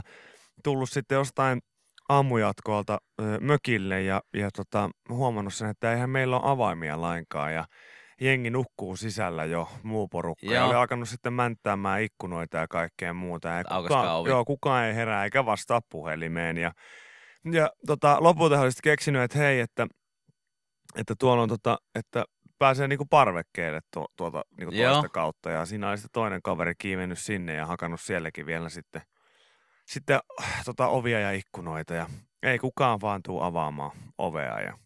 tullut 0.64 0.90
sitten 0.90 1.16
jostain 1.16 1.62
aamujatkoalta 2.10 2.98
ö, 3.22 3.24
mökille 3.40 4.02
ja, 4.02 4.22
ja 4.34 4.50
tota, 4.56 4.90
huomannut 5.10 5.54
sen, 5.54 5.70
että 5.70 5.94
eihän 5.94 6.10
meillä 6.10 6.36
ole 6.36 6.52
avaimia 6.52 7.02
lainkaan 7.02 7.54
ja 7.54 7.66
jengi 8.22 8.50
nukkuu 8.50 8.96
sisällä 8.96 9.46
jo 9.46 9.70
muu 9.84 10.08
porukka 10.08 10.46
ja 10.46 10.54
Joo. 10.54 10.68
oli 10.68 10.76
alkanut 10.76 11.10
sitten 11.10 11.34
mänttäämään 11.34 12.02
ikkunoita 12.02 12.58
ja 12.58 12.68
kaikkea 12.68 13.14
muuta. 13.14 13.48
Ja 13.48 13.64
kukaan, 13.64 14.16
ovi. 14.16 14.30
joo, 14.30 14.46
kukaan 14.46 14.86
ei 14.86 14.96
herää 14.96 15.24
eikä 15.24 15.46
vastaa 15.46 15.82
puhelimeen 15.90 16.58
ja, 16.58 16.72
ja 17.52 17.70
tota, 17.88 18.18
lopulta 18.20 18.62
oli 18.62 18.72
sitten 18.72 18.92
keksinyt, 18.92 19.22
että 19.22 19.38
hei, 19.38 19.60
että, 19.60 19.88
että 20.96 21.16
tuolla 21.20 21.44
on 21.44 21.50
tota, 21.50 21.78
että 21.96 22.24
pääsee 22.60 22.88
niinku 22.88 23.06
parvekkeelle 23.06 23.80
tu, 23.94 24.06
tuota 24.16 24.44
niinku 24.58 24.76
Joo. 24.76 24.94
toista 24.94 25.10
kautta 25.10 25.50
ja 25.50 25.66
siinä 25.66 25.90
oli 25.90 25.98
sitten 25.98 26.14
toinen 26.14 26.42
kaveri 26.42 26.74
kiivennyt 26.78 27.20
sinne 27.20 27.54
ja 27.54 27.66
hakannut 27.66 28.02
sielläkin 28.02 28.46
vielä 28.46 28.70
sitten, 28.70 29.02
sitten 29.86 30.20
äh, 30.42 30.64
tota, 30.66 30.88
ovia 30.88 31.20
ja 31.20 31.32
ikkunoita 31.32 31.94
ja 31.94 32.08
ei 32.44 32.60
kukaan 32.60 33.02
vaan 33.02 33.24
tuu 33.24 33.42
avaamaan 33.42 33.92
ovea 34.18 34.62
ja 34.62 34.78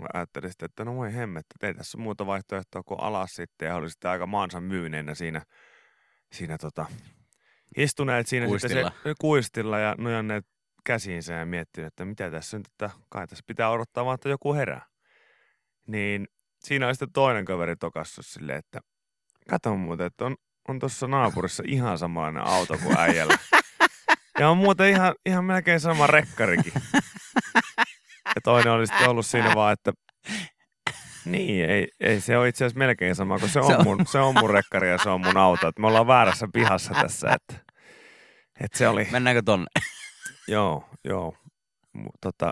mä 0.00 0.08
ajattelin 0.14 0.50
sitten, 0.50 0.66
että 0.66 0.84
no 0.84 0.96
voi 0.96 1.14
hemmettä, 1.14 1.66
ei 1.66 1.74
tässä 1.74 1.98
muuta 1.98 2.26
vaihtoehtoa 2.26 2.82
kuin 2.82 3.00
alas 3.00 3.34
sitten 3.34 3.66
ja 3.66 3.76
oli 3.76 3.90
sitten 3.90 4.10
aika 4.10 4.26
maansa 4.26 4.60
myyneenä 4.60 5.14
siinä, 5.14 5.42
siinä 6.32 6.58
tota, 6.58 6.86
istuneet 7.76 8.26
siinä 8.26 8.46
Kuistilla. 8.46 8.90
sitten 8.90 9.10
se, 9.10 9.14
kuistilla 9.20 9.78
ja 9.78 9.94
nojanneet 9.98 10.46
käsiinsä 10.84 11.32
ja 11.32 11.46
miettineet, 11.46 11.92
että 11.92 12.04
mitä 12.04 12.30
tässä 12.30 12.58
nyt, 12.58 12.66
että 12.66 12.90
kai 13.08 13.26
tässä 13.26 13.44
pitää 13.46 13.70
odottaa 13.70 14.04
vaan, 14.04 14.14
että 14.14 14.28
joku 14.28 14.54
herää. 14.54 14.86
Niin 15.86 16.28
siinä 16.60 16.88
on 16.88 16.94
sitten 16.94 17.12
toinen 17.12 17.44
kaveri 17.44 17.76
tokassut 17.76 18.26
silleen, 18.26 18.58
että 18.58 18.80
kato 19.50 19.76
muuten, 19.76 20.06
että 20.06 20.24
on, 20.24 20.36
on 20.68 20.78
tuossa 20.78 21.06
naapurissa 21.06 21.62
ihan 21.66 21.98
samanlainen 21.98 22.42
auto 22.46 22.78
kuin 22.78 22.98
äijällä. 22.98 23.38
Ja 24.38 24.48
on 24.50 24.56
muuten 24.56 24.88
ihan, 24.88 25.14
ihan 25.26 25.44
melkein 25.44 25.80
sama 25.80 26.06
rekkarikin. 26.06 26.72
Ja 28.34 28.40
toinen 28.44 28.72
oli 28.72 28.86
sitten 28.86 29.08
ollut 29.10 29.26
siinä 29.26 29.54
vaan, 29.54 29.72
että 29.72 29.92
niin, 31.24 31.70
ei, 31.70 31.88
ei 32.00 32.20
se 32.20 32.38
ole 32.38 32.48
itse 32.48 32.64
asiassa 32.64 32.78
melkein 32.78 33.14
sama, 33.14 33.38
kun 33.38 33.48
se 33.48 33.60
on, 33.60 33.66
Se 33.66 33.76
on- 33.76 33.84
mun, 33.84 34.06
se 34.06 34.18
on 34.18 34.34
mun 34.40 34.50
rekkari 34.50 34.90
ja 34.90 34.98
se 34.98 35.08
on 35.08 35.20
mun 35.20 35.36
auto. 35.36 35.68
Että 35.68 35.80
me 35.80 35.86
ollaan 35.86 36.06
väärässä 36.06 36.48
pihassa 36.52 36.94
tässä, 36.94 37.28
että, 37.34 37.64
että 38.60 38.78
se 38.78 38.88
oli, 38.88 39.08
Mennäänkö 39.10 39.42
tonne? 39.44 39.66
joo, 40.48 40.84
joo, 41.04 41.34
tota, 42.20 42.50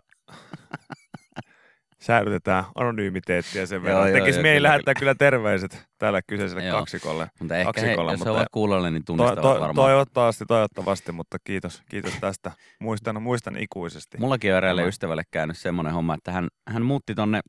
säilytetään 2.00 2.64
anonymiteettiä 2.74 3.66
sen 3.66 3.82
verran. 3.82 4.08
Joo, 4.10 4.18
Tekisi 4.18 4.42
mieli 4.42 4.56
kyllä, 4.56 4.68
lähettää 4.68 4.94
kyllä 4.94 5.14
terveiset 5.14 5.86
tälle 5.98 6.20
kyseiselle 6.26 6.64
Joo. 6.64 6.78
kaksikolle. 6.78 7.30
Mutta 7.40 7.56
ehkä 7.56 7.80
he, 7.80 7.86
Kaksikolla, 7.86 8.10
jos 8.12 8.20
he 8.20 8.24
mutta- 8.24 8.32
ovat 8.32 8.48
kuulolle, 8.52 8.90
niin 8.90 9.02
To, 9.04 9.06
tunnistavat 9.06 9.42
to, 9.42 9.48
varmaan. 9.48 9.74
toivottavasti, 9.74 10.44
toivottavasti, 10.48 11.12
mutta 11.12 11.36
kiitos, 11.44 11.82
kiitos 11.90 12.12
tästä. 12.20 12.52
Muistan, 12.80 13.22
muistan 13.22 13.56
ikuisesti. 13.56 14.18
Mullakin 14.18 14.50
on 14.52 14.56
eräälle 14.56 14.86
ystävälle 14.88 15.22
käynyt 15.30 15.58
semmoinen 15.58 15.92
homma, 15.92 16.14
että 16.14 16.32
hän, 16.32 16.48
hän 16.68 16.82
muutti 16.82 17.14
tonne 17.14 17.40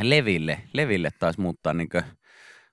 Leville. 0.00 0.60
Leville 0.72 1.10
taisi 1.18 1.40
muuttaa 1.40 1.74
niin 1.74 1.88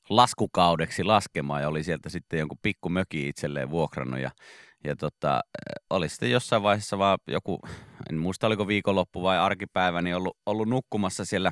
laskukaudeksi 0.09 1.03
laskemaan 1.03 1.61
ja 1.61 1.67
oli 1.69 1.83
sieltä 1.83 2.09
sitten 2.09 2.39
jonkun 2.39 2.57
pikku 2.61 2.89
möki 2.89 3.27
itselleen 3.27 3.69
vuokrannut 3.69 4.19
ja, 4.19 4.31
ja 4.83 4.95
tota, 4.95 5.35
eh, 5.35 5.85
oli 5.89 6.09
sitten 6.09 6.31
jossain 6.31 6.63
vaiheessa 6.63 6.97
vaan 6.97 7.17
joku, 7.27 7.59
en 8.09 8.17
muista 8.17 8.47
oliko 8.47 8.67
viikonloppu 8.67 9.23
vai 9.23 9.37
arkipäivä, 9.37 10.01
niin 10.01 10.15
ollut, 10.15 10.37
ollut 10.45 10.69
nukkumassa 10.69 11.25
siellä 11.25 11.51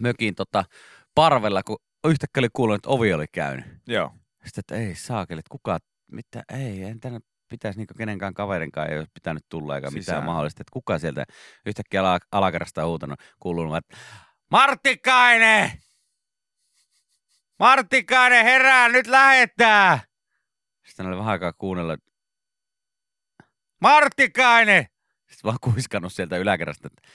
mökin 0.00 0.34
tota, 0.34 0.64
parvella, 1.14 1.62
kun 1.62 1.76
yhtäkkiä 2.06 2.40
oli 2.40 2.48
kuullut, 2.52 2.74
että 2.74 2.90
ovi 2.90 3.12
oli 3.12 3.26
käynyt. 3.32 3.66
Joo. 3.86 4.12
Sitten, 4.44 4.60
että 4.60 4.76
ei 4.76 4.94
saakeli, 4.94 5.38
että 5.38 5.50
kuka, 5.50 5.78
mitä, 6.12 6.42
ei, 6.54 6.82
en 6.82 7.00
tänne 7.00 7.20
pitäisi 7.48 7.78
niinku 7.78 7.94
kenenkään 7.98 8.34
kaverinkaan 8.34 8.90
ei 8.90 8.98
olisi 8.98 9.10
pitänyt 9.14 9.44
tulla 9.48 9.76
eikä 9.76 9.90
Sisään. 9.90 10.00
mitään 10.00 10.24
mahdollista. 10.24 10.62
Että 10.62 10.72
kuka 10.72 10.98
sieltä 10.98 11.24
yhtäkkiä 11.66 12.00
ala, 12.00 12.18
alakerrasta 12.32 12.86
huutanut, 12.86 13.20
kuulunut, 13.40 13.76
että 13.76 13.96
Marttikainen! 14.50 15.72
Marttikainen, 17.58 18.44
herää, 18.44 18.88
nyt 18.88 19.06
lähettää! 19.06 20.00
Sitten 20.86 21.06
oli 21.06 21.16
vähän 21.16 21.32
aikaa 21.32 21.52
kuunnella, 21.58 21.96
että 23.78 23.88
Marttikainen! 23.88 24.84
Sitten 25.30 25.44
vaan 25.44 25.58
kuiskannut 25.60 26.12
sieltä 26.12 26.36
yläkerrasta, 26.36 26.88
että 26.88 27.08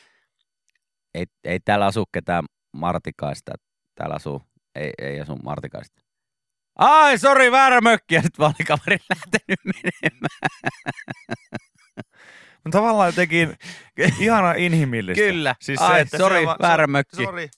ei, 1.13 1.25
ei 1.43 1.59
täällä 1.59 1.85
asu 1.85 2.03
ketään 2.13 2.45
Martikaista. 2.73 3.51
Täällä 3.95 4.15
asuu, 4.15 4.41
ei, 4.75 4.91
ei 5.01 5.21
asu 5.21 5.35
Martikaista. 5.35 6.01
Ai, 6.75 7.17
sori, 7.17 7.51
väärä 7.51 7.81
mökki. 7.81 8.15
Ja 8.15 8.21
sitten 8.21 8.39
vaan 8.43 8.53
oli 8.59 8.65
kaveri 8.65 8.97
lähtenyt 9.09 9.59
menemään. 9.65 10.29
No 12.65 12.71
tavallaan 12.71 13.07
jotenkin 13.07 13.55
ihana 14.19 14.53
inhimillistä. 14.53 15.23
Kyllä. 15.23 15.55
Siis 15.61 15.81
Ai, 15.81 16.07
se 16.07 16.17
sori, 16.17 16.45
vaan- 16.45 16.57
väärä 16.61 16.87
mökki. 16.87 17.23
Sori, 17.23 17.49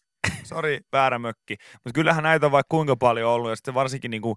sori, 0.44 0.80
väärä 0.92 1.20
mökki. 1.20 1.56
Mutta 1.74 1.92
kyllähän 1.94 2.24
näitä 2.24 2.46
on 2.46 2.52
vaikka 2.52 2.68
kuinka 2.70 2.96
paljon 2.96 3.32
ollut. 3.32 3.50
Ja 3.50 3.56
sitten 3.56 3.74
varsinkin 3.74 4.12
niinku 4.12 4.36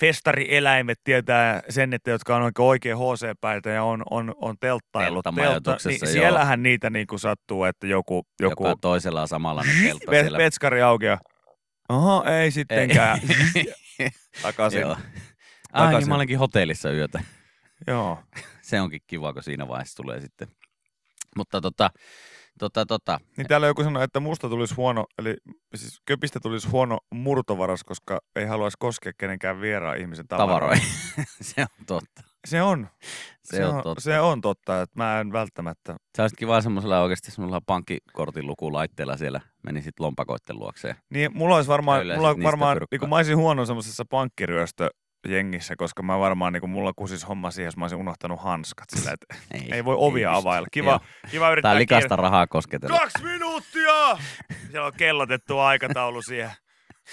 festarieläimet 0.00 0.98
tietää 1.04 1.62
sen, 1.68 1.92
että 1.94 2.10
jotka 2.10 2.36
on 2.36 2.42
oikein, 2.42 2.66
oikein 2.66 2.96
HC-päitä 2.96 3.70
ja 3.70 3.84
on, 3.84 4.02
on, 4.10 4.34
on 4.36 4.56
telttaillut. 4.60 5.24
Telttamajoituksessa, 5.24 5.88
niin 6.06 6.14
joo. 6.16 6.22
siellähän 6.22 6.62
niitä 6.62 6.90
niinku 6.90 7.18
sattuu, 7.18 7.64
että 7.64 7.86
joku, 7.86 8.26
joku 8.40 8.66
Joka 8.66 8.78
toisella 8.80 9.22
on 9.22 9.28
samanlainen 9.28 9.76
teltta 9.82 10.12
ve- 10.12 10.20
siellä. 10.20 10.38
vetskari 10.38 10.82
auki 10.82 11.04
ja 11.04 11.18
Oho, 11.88 12.24
ei 12.24 12.50
sittenkään. 12.50 13.20
Takaisin. 14.42 14.80
Joo. 14.80 14.90
Ai 14.90 14.98
niin, 14.98 15.12
Takaisin. 15.72 16.08
mä 16.08 16.14
olenkin 16.14 16.38
hotellissa 16.38 16.90
yötä. 16.92 17.20
Joo. 17.86 18.22
Se 18.62 18.80
onkin 18.80 19.00
kiva, 19.06 19.32
kun 19.32 19.42
siinä 19.42 19.68
vaiheessa 19.68 20.02
tulee 20.02 20.20
sitten. 20.20 20.48
Mutta 21.36 21.60
tota, 21.60 21.90
tota, 22.58 22.86
tota. 22.86 23.20
Niin 23.36 23.46
täällä 23.46 23.66
joku 23.66 23.82
sanoi, 23.82 24.04
että 24.04 24.20
musta 24.20 24.48
tulisi 24.48 24.74
huono, 24.74 25.06
eli 25.18 25.36
siis 25.74 26.00
köpistä 26.06 26.40
tulisi 26.40 26.68
huono 26.68 26.98
murtovaras, 27.14 27.84
koska 27.84 28.20
ei 28.36 28.46
haluaisi 28.46 28.76
koskea 28.80 29.12
kenenkään 29.18 29.60
vieraan 29.60 29.98
ihmisen 29.98 30.28
tavaroihin. 30.28 30.86
Se 31.40 31.60
on 31.60 31.86
totta. 31.86 32.22
Se 32.46 32.62
on. 32.62 32.88
Se 33.44 33.66
on 33.66 33.82
totta. 33.82 34.00
Se 34.00 34.20
on 34.20 34.40
totta, 34.40 34.82
että 34.82 34.98
mä 34.98 35.20
en 35.20 35.32
välttämättä. 35.32 35.96
Se 36.16 36.22
olisi 36.22 36.36
kiva 36.36 36.60
semmoisella 36.60 37.00
oikeasti 37.00 37.30
semmoisella 37.30 37.60
pankkikortin 37.66 38.46
lukulaitteella 38.46 39.16
siellä 39.16 39.40
meni 39.62 39.82
sitten 39.82 40.04
lompakoitten 40.04 40.58
luokseen. 40.58 40.96
Niin 41.10 41.36
mulla 41.36 41.56
olisi 41.56 41.68
varmaan, 41.68 42.06
mulla 42.16 42.36
varmaan 42.42 42.78
niin 42.90 43.00
kuin 43.00 43.10
mä 43.10 43.16
olisin 43.16 43.36
huono 43.36 43.66
semmoisessa 43.66 44.04
pankkiryöstöjengissä, 45.26 45.76
koska 45.76 46.02
mä 46.02 46.18
varmaan, 46.18 46.52
niin 46.52 46.60
kuin 46.60 46.70
mulla 46.70 46.92
kusis 46.96 47.28
homma 47.28 47.50
siihen, 47.50 47.66
jos 47.66 47.76
mä 47.76 47.84
olisin 47.84 47.98
unohtanut 47.98 48.40
hanskat 48.40 48.84
sillä, 48.90 49.10
että 49.12 49.26
ei, 49.54 49.74
ei 49.74 49.84
voi 49.84 49.96
ovia 49.98 50.28
pysty. 50.30 50.40
availla. 50.40 50.68
Kiva, 50.72 50.90
Joo. 50.90 51.00
kiva 51.30 51.50
yrittää 51.50 51.72
Tai 51.72 51.78
likasta 51.78 52.08
kiinni- 52.16 52.22
rahaa 52.22 52.46
kosketella. 52.46 52.98
Kaksi 52.98 53.24
minuuttia! 53.24 54.18
Siellä 54.70 54.86
on 54.86 54.92
kellotettu 54.96 55.58
aikataulu 55.58 56.22
siihen. 56.22 56.50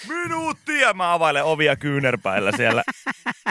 Minuuttia! 0.08 0.94
Mä 0.94 1.14
availen 1.14 1.44
ovia 1.44 1.76
kyynärpäillä 1.76 2.52
siellä. 2.52 2.84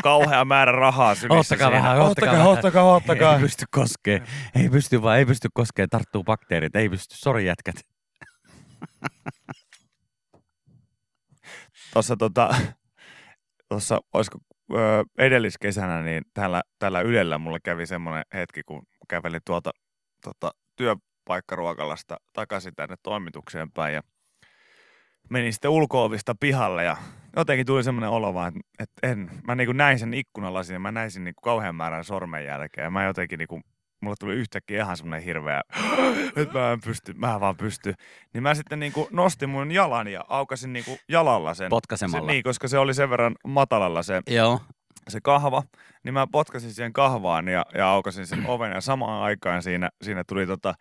Kauhea 0.03 0.45
määrä 0.45 0.73
rahaa 0.73 1.15
sylissä 1.15 1.55
Ottakaa 1.55 1.69
siinä. 1.71 1.83
vähän, 1.83 2.01
ottakaa 2.01 2.49
ottakaa, 2.49 2.85
ottakaa. 2.95 3.35
Ei 3.35 3.41
pysty 3.41 3.65
koskee. 3.71 4.23
Ei 4.55 4.69
pysty 4.69 5.03
vaan, 5.03 5.19
ei 5.19 5.27
pysty 5.27 5.49
koskee. 5.55 5.87
Tarttuu 5.87 6.25
bakteerit. 6.25 6.77
Ei 6.77 6.89
pysty. 6.89 7.15
Sori 7.19 7.47
jätkät. 7.47 7.75
Tuossa 11.93 12.17
tota, 12.17 12.55
tossa, 13.69 14.01
olisiko 14.13 14.39
ö, 14.75 15.05
edelliskesänä, 15.19 16.03
niin 16.03 16.23
täällä, 16.35 16.63
täällä 16.79 17.01
Ylellä 17.01 17.39
mulla 17.39 17.59
kävi 17.61 17.87
semmoinen 17.87 18.25
hetki, 18.35 18.63
kun 18.63 18.83
kävelin 19.09 19.41
tuolta 19.47 19.71
tota, 20.25 20.51
työpaikkaruokalasta 20.77 22.17
takaisin 22.33 22.75
tänne 22.77 22.97
toimitukseen 23.03 23.73
päin 23.73 23.95
ja 23.95 24.03
menin 25.31 25.53
sitten 25.53 25.71
ulkoovista 25.71 26.35
pihalle 26.41 26.85
ja 26.85 26.97
jotenkin 27.37 27.67
tuli 27.67 27.85
semmoinen 27.85 28.11
olo 28.11 28.35
vaan, 28.35 28.53
että, 28.79 29.09
en, 29.09 29.31
mä 29.47 29.55
niin 29.55 29.77
näin 29.77 29.99
sen 29.99 30.15
ikkunalasin 30.15 30.75
ja 30.75 30.81
mä 30.81 30.93
näin 30.93 31.11
sen 31.11 31.25
niin 31.25 31.35
kauhean 31.43 31.75
määrän 31.75 32.05
sormenjälkeä 32.05 32.85
ja 32.85 32.91
mä 32.91 33.05
jotenkin 33.05 33.39
niin 33.39 33.49
kuin, 33.49 33.63
mulla 34.03 34.17
tuli 34.21 34.35
yhtäkkiä 34.35 34.83
ihan 34.83 34.97
semmoinen 34.97 35.25
hirveä, 35.25 35.63
että 36.37 36.59
mä 36.59 36.73
en 36.73 36.81
pysty, 36.81 37.13
mä 37.17 37.35
en 37.35 37.41
vaan 37.41 37.57
pysty. 37.57 37.95
Niin 38.35 38.43
mä 38.43 38.55
sitten 38.55 38.81
niin 38.81 38.93
kuin 38.93 39.07
nostin 39.11 39.49
mun 39.49 39.73
jalan 39.73 40.09
ja 40.09 40.25
aukasin 40.29 40.73
niin 40.73 40.85
kuin 40.85 40.99
jalalla 41.09 41.55
sen. 41.55 41.69
Potkaisemalla. 41.69 42.27
Se, 42.27 42.33
niin, 42.33 42.43
koska 42.43 42.69
se 42.69 42.79
oli 42.79 42.95
sen 42.95 43.11
verran 43.11 43.35
matalalla 43.47 44.03
se, 44.03 44.21
Joo. 44.27 44.61
se 45.09 45.21
kahva, 45.23 45.63
niin 46.05 46.15
mä 46.15 46.27
potkasin 46.33 46.75
siihen 46.75 46.93
kahvaan 46.93 47.49
ja, 47.49 47.67
ja 47.75 47.89
aukasin 47.89 48.27
sen 48.27 48.47
oven 48.47 48.73
ja 48.73 48.81
samaan 48.81 49.23
aikaan 49.23 49.63
siinä, 49.63 49.91
siinä 50.03 50.25
tuli 50.25 50.47
tota, 50.47 50.75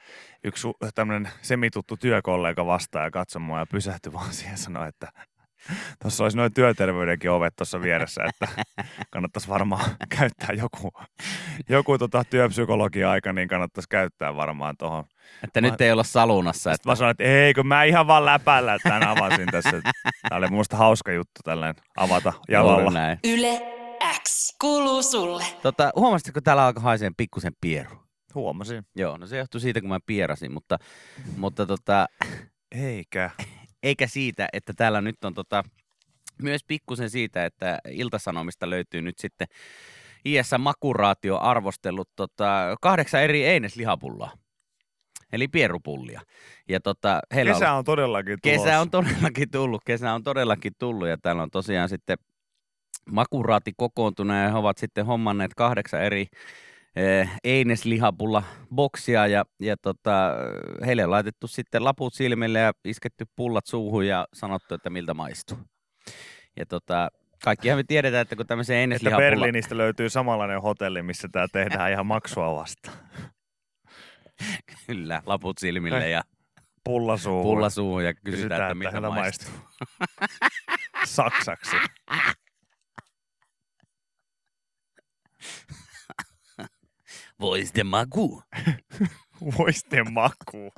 yksi 0.43 0.67
tämmöinen 0.95 1.29
semituttu 1.41 1.97
työkollega 1.97 2.65
vastaan 2.65 3.05
ja 3.05 3.11
katsoi 3.11 3.41
mua 3.41 3.59
ja 3.59 3.65
pysähtyi 3.65 4.13
vaan 4.13 4.33
siihen 4.33 4.53
ja 4.53 4.57
sanoi, 4.57 4.87
että 4.87 5.11
tuossa 6.01 6.23
olisi 6.23 6.37
noin 6.37 6.53
työterveydenkin 6.53 7.31
ovet 7.31 7.55
tuossa 7.55 7.81
vieressä, 7.81 8.21
että 8.23 8.47
kannattaisi 9.11 9.47
varmaan 9.47 9.85
käyttää 10.17 10.49
joku, 10.55 10.91
joku 11.69 11.97
tota 11.97 12.23
työpsykologia 12.29 13.11
aika, 13.11 13.33
niin 13.33 13.47
kannattaisi 13.47 13.89
käyttää 13.89 14.35
varmaan 14.35 14.75
tuohon. 14.77 15.03
Että 15.43 15.61
Mä- 15.61 15.67
nyt 15.69 15.81
ei 15.81 15.91
olla 15.91 16.03
salunassa. 16.03 16.73
Sitten 16.73 16.91
mä 16.91 16.95
sanoin, 16.95 17.11
että 17.11 17.23
ei, 17.23 17.53
kun 17.53 17.67
mä 17.67 17.83
ihan 17.83 18.07
vaan 18.07 18.25
läpällä 18.25 18.77
tämän 18.83 19.07
avasin 19.07 19.47
tässä. 19.51 19.81
Tämä 20.29 20.37
oli 20.37 20.47
mun 20.47 20.65
hauska 20.71 21.11
juttu 21.11 21.39
tällainen 21.43 21.83
avata 21.97 22.33
jalalla. 22.49 22.91
Yle 23.23 23.61
X 24.23 24.55
kuuluu 24.61 25.03
sulle. 25.03 25.43
Tota, 25.61 25.91
huomasitko, 25.95 26.33
kun 26.33 26.43
täällä 26.43 26.65
alkoi 26.65 26.83
haisee 26.83 27.11
pikkusen 27.17 27.53
pieru? 27.61 27.89
Huomasin. 28.35 28.83
Joo, 28.95 29.17
no 29.17 29.27
se 29.27 29.37
johtui 29.37 29.61
siitä, 29.61 29.81
kun 29.81 29.89
mä 29.89 29.99
pierasin, 30.05 30.53
mutta, 30.53 30.77
mutta 31.37 31.65
tota, 31.65 32.05
Eikä. 32.71 33.29
Eikä 33.83 34.07
siitä, 34.07 34.47
että 34.53 34.73
täällä 34.77 35.01
nyt 35.01 35.23
on 35.23 35.33
tota, 35.33 35.63
myös 36.41 36.63
pikkusen 36.67 37.09
siitä, 37.09 37.45
että 37.45 37.79
Iltasanomista 37.89 38.69
löytyy 38.69 39.01
nyt 39.01 39.19
sitten 39.19 39.47
IS 40.25 40.51
Makuraatio 40.57 41.37
arvostellut 41.37 42.09
tota, 42.15 42.75
kahdeksan 42.81 43.21
eri 43.23 43.45
eineslihapullaa. 43.45 44.31
Eli 45.33 45.47
pierupullia. 45.47 46.21
Ja 46.69 46.79
tota, 46.79 47.19
heillä 47.35 47.53
Kesä 47.53 47.71
on, 47.71 47.77
on 47.77 47.85
todellakin 47.85 48.37
tulossa. 48.41 48.63
kesä 48.63 48.79
on 48.79 48.91
todellakin 48.91 49.51
tullut, 49.51 49.81
kesä 49.85 50.13
on 50.13 50.23
todellakin 50.23 50.73
tullut 50.79 51.07
ja 51.07 51.17
täällä 51.17 51.43
on 51.43 51.51
tosiaan 51.51 51.89
sitten 51.89 52.17
makuraati 53.11 53.73
kokoontunut 53.77 54.37
ja 54.37 54.49
he 54.49 54.57
ovat 54.57 54.77
sitten 54.77 55.05
hommanneet 55.05 55.53
kahdeksan 55.53 56.01
eri 56.01 56.27
eineslihapulla 57.43 58.43
boksia 58.75 59.27
ja, 59.27 59.45
ja 59.59 59.77
tota, 59.77 60.31
heille 60.85 61.03
on 61.03 61.11
laitettu 61.11 61.47
sitten 61.47 61.85
laput 61.85 62.13
silmille 62.13 62.59
ja 62.59 62.71
isketty 62.85 63.25
pullat 63.35 63.65
suuhun 63.65 64.07
ja 64.07 64.27
sanottu, 64.33 64.75
että 64.75 64.89
miltä 64.89 65.13
maistuu. 65.13 65.57
Ja 66.57 66.65
tota, 66.65 67.09
Kaikkihan 67.43 67.79
me 67.79 67.83
tiedetään, 67.83 68.21
että 68.21 68.35
kun 68.35 68.47
tämmöisen 68.47 68.75
Että 68.75 68.81
eineslihapulla... 68.81 69.29
Berliinistä 69.29 69.77
löytyy 69.77 70.09
samanlainen 70.09 70.61
hotelli, 70.61 71.01
missä 71.01 71.29
tämä 71.31 71.47
tehdään 71.51 71.91
ihan 71.91 72.05
maksua 72.05 72.55
vastaan. 72.55 72.97
Kyllä, 74.87 75.21
laput 75.25 75.57
silmille 75.57 76.09
ja 76.09 76.21
Pulla 76.83 77.17
suuhun. 77.17 77.43
pulla 77.43 77.69
suuhun 77.69 78.03
ja 78.03 78.13
kysytään, 78.13 78.61
että 78.61 78.75
miltä 78.75 78.91
hänellä 78.91 79.15
maistuu. 79.15 79.51
Saksaksi. 81.05 81.75
Voiste 87.41 87.83
maku. 87.83 88.43
Voisten 89.57 90.13
maku. 90.13 90.71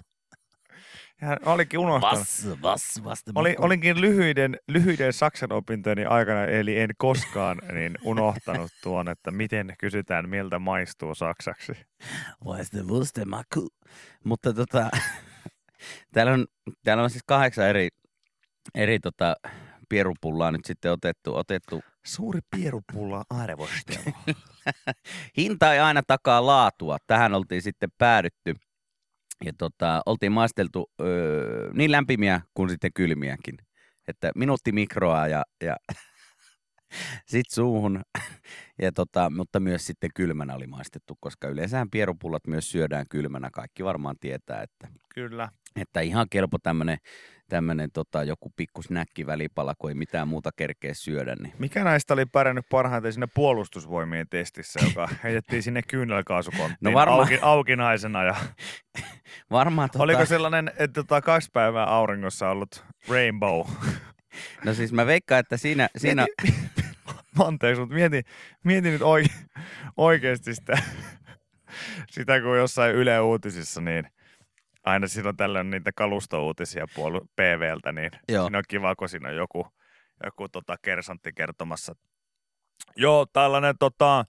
Ja 1.22 1.38
olikin 1.46 1.80
unohtanut. 1.80 2.20
Vass, 2.20 2.48
vass, 2.62 3.04
vaste 3.04 3.32
Oli, 3.36 3.56
olinkin 3.60 4.02
lyhyiden, 4.02 4.58
lyhyiden 4.68 5.14
saksan 5.14 5.52
opintojeni 5.52 6.06
aikana, 6.06 6.46
eli 6.46 6.80
en 6.80 6.90
koskaan 6.98 7.62
niin 7.74 7.98
unohtanut 8.04 8.72
tuon, 8.84 9.10
että 9.10 9.32
miten 9.32 9.74
kysytään, 9.80 10.30
miltä 10.30 10.60
maistuu 10.60 11.16
saksaksi. 11.16 11.72
Voiste 12.46 12.88
vuste 12.88 13.26
maku. 13.26 13.68
Mutta 14.24 14.54
tota, 14.54 14.90
täällä, 16.14 16.34
on, 16.34 16.46
täällä 16.84 17.04
on 17.04 17.10
siis 17.10 17.24
kahdeksan 17.26 17.68
eri, 17.68 17.88
eri 18.76 19.00
tota, 19.00 19.36
pierupullaa 19.90 20.52
nyt 20.52 20.66
sitten 20.66 20.92
otettu, 20.92 21.36
otettu 21.36 21.82
Suuri 22.06 22.40
pierupulla 22.56 23.24
arvostelu. 23.30 24.14
Hinta 25.38 25.74
ei 25.74 25.80
aina 25.80 26.02
takaa 26.08 26.46
laatua. 26.46 26.98
Tähän 27.08 27.34
oltiin 27.34 27.62
sitten 27.62 27.90
päädytty. 27.98 28.56
Ja 29.46 29.54
tota, 29.58 30.02
oltiin 30.06 30.32
maisteltu 30.32 30.92
öö, 31.02 31.72
niin 31.74 31.92
lämpimiä 31.92 32.42
kuin 32.54 32.70
sitten 32.70 32.92
kylmiäkin. 32.94 33.58
Että 34.08 34.32
minuutti 34.36 34.72
mikroa 34.72 35.28
ja, 35.28 35.44
ja 35.64 35.76
sit 37.32 37.50
suuhun. 37.52 38.02
Ja 38.82 38.92
tota, 38.92 39.30
mutta 39.30 39.60
myös 39.60 39.86
sitten 39.86 40.10
kylmänä 40.16 40.56
oli 40.56 40.68
maistettu, 40.68 41.18
koska 41.20 41.48
yleensähän 41.48 41.90
pierupullat 41.90 42.48
myös 42.48 42.72
syödään 42.72 43.06
kylmänä. 43.10 43.50
Kaikki 43.54 43.84
varmaan 43.84 44.16
tietää, 44.20 44.62
että, 44.62 44.88
Kyllä. 45.16 45.50
että 45.76 46.02
ihan 46.02 46.28
kelpo 46.30 46.58
tämmönen, 46.64 46.98
tämmönen 47.54 47.92
tota, 47.92 48.24
joku 48.24 48.54
pikku 48.56 48.82
snäkki 48.82 49.26
välipala, 49.26 49.76
kun 49.78 49.90
ei 49.90 49.96
mitään 49.96 50.28
muuta 50.28 50.50
kerkeä 50.56 50.94
syödä. 50.94 51.36
Niin. 51.36 51.54
Mikä 51.60 51.84
näistä 51.84 52.14
oli 52.14 52.26
pärjännyt 52.26 52.66
parhaiten 52.70 53.14
siinä 53.14 53.28
puolustusvoimien 53.34 54.28
testissä, 54.30 54.80
joka 54.86 55.10
heitettiin 55.24 55.64
sinne 55.64 55.82
kyynelkaasukonttiin 55.82 56.78
No 56.82 56.94
varmaan- 56.94 57.20
auki, 57.20 57.40
aukinaisena. 57.42 58.24
Ja 58.24 58.36
Varmaan 59.52 59.90
tota, 59.90 60.04
Oliko 60.04 60.26
sellainen, 60.26 60.68
että 60.68 61.04
tota, 61.04 61.22
kaksi 61.22 61.50
päivää 61.54 61.86
auringossa 61.86 62.50
ollut 62.50 62.86
rainbow? 63.10 63.68
No 64.66 64.74
siis 64.74 64.94
mä 64.94 65.06
veikkaan, 65.06 65.40
että 65.40 65.58
siinä, 65.58 65.88
siinä 65.98 66.26
Anteeksi, 67.48 67.80
mutta 67.80 67.96
mietin, 67.96 68.24
mietin 68.64 68.94
nyt 68.94 69.02
oike, 69.02 69.30
oikeasti 69.98 70.56
sitä, 70.56 70.78
sitä, 72.12 72.42
kun 72.42 72.58
jossain 72.58 72.96
Yle 72.96 73.20
Uutisissa, 73.20 73.82
niin 73.82 74.08
aina 74.84 75.08
on 75.26 75.38
tällöin 75.38 75.70
niitä 75.70 75.92
kalustouutisia 75.96 76.86
puolu 76.96 77.22
PVltä, 77.36 77.92
niin 77.92 78.12
Joo. 78.30 78.44
siinä 78.44 78.58
on 78.58 78.64
kiva, 78.68 78.96
kun 78.96 79.10
siinä 79.10 79.30
on 79.30 79.36
joku, 79.36 79.68
joku 80.24 80.50
tota 80.50 80.76
kersantti 80.82 81.32
kertomassa. 81.34 81.96
Joo, 82.96 83.26
tällainen 83.34 83.76
tota, 83.80 84.26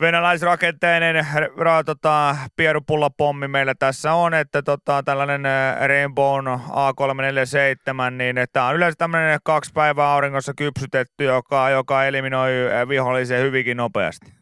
venäläisrakenteinen 0.00 1.26
ra, 1.56 1.84
tota, 1.84 2.36
pierupullapommi 2.56 3.48
meillä 3.48 3.74
tässä 3.78 4.12
on, 4.12 4.34
että 4.34 4.62
tota, 4.62 5.02
tällainen 5.02 5.42
Rainbow 5.86 6.46
A347, 6.46 8.10
niin 8.10 8.36
tämä 8.52 8.68
on 8.68 8.76
yleensä 8.76 8.96
tämmöinen 8.98 9.40
kaksi 9.44 9.70
päivää 9.74 10.12
auringossa 10.12 10.52
kypsytetty, 10.56 11.24
joka, 11.24 11.70
joka 11.70 12.04
eliminoi 12.04 12.50
vihollisen 12.88 13.42
hyvinkin 13.42 13.76
nopeasti. 13.76 14.32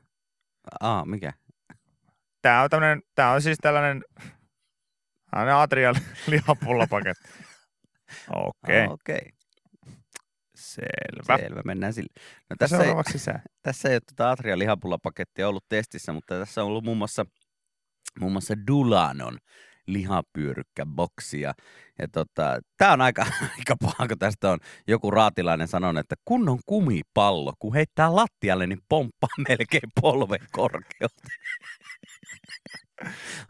Aa, 0.80 1.04
mikä? 1.04 1.32
Tämä 2.42 2.62
on, 2.62 2.70
tämmönen, 2.70 3.02
tää 3.14 3.30
on 3.30 3.42
siis 3.42 3.58
tällainen, 3.62 4.04
tällainen 5.30 5.54
Atrian 5.54 5.94
lihapullapaketti. 6.26 7.28
Okei, 8.34 8.80
Aa, 8.80 8.92
Okei, 8.92 9.30
selvä. 10.56 11.38
selvä, 11.38 11.62
mennään 11.64 11.92
sille. 11.92 12.12
No, 12.50 12.56
Tässä 12.58 12.84
ei, 12.84 12.92
sä. 13.16 13.40
tässä 13.62 13.88
ei 13.88 13.94
ole 13.94 14.00
tuota 14.00 14.30
Atria 14.30 14.58
lihapullapakettia 14.58 15.48
ollut 15.48 15.64
testissä, 15.68 16.12
mutta 16.12 16.38
tässä 16.38 16.60
on 16.62 16.66
ollut 16.66 16.84
muun 16.84 16.98
muassa, 16.98 17.24
muun 18.20 18.32
muassa 18.32 18.54
Dulanon 18.66 19.38
lihapyyrykkäboksi. 19.86 21.40
Ja, 21.40 21.54
ja 21.98 22.08
tota, 22.12 22.60
tämä 22.76 22.92
on 22.92 23.00
aika, 23.00 23.26
aika 23.58 23.76
paha, 23.82 24.08
kun 24.08 24.18
tästä 24.18 24.50
on 24.50 24.58
joku 24.88 25.10
raatilainen 25.10 25.68
sanonut, 25.68 26.00
että 26.00 26.16
kunnon 26.24 26.58
kumipallo, 26.66 27.52
kun 27.58 27.74
heittää 27.74 28.16
lattialle, 28.16 28.66
niin 28.66 28.80
pomppaa 28.88 29.28
melkein 29.48 29.90
polven 30.00 30.46
korkeutta. 30.52 31.28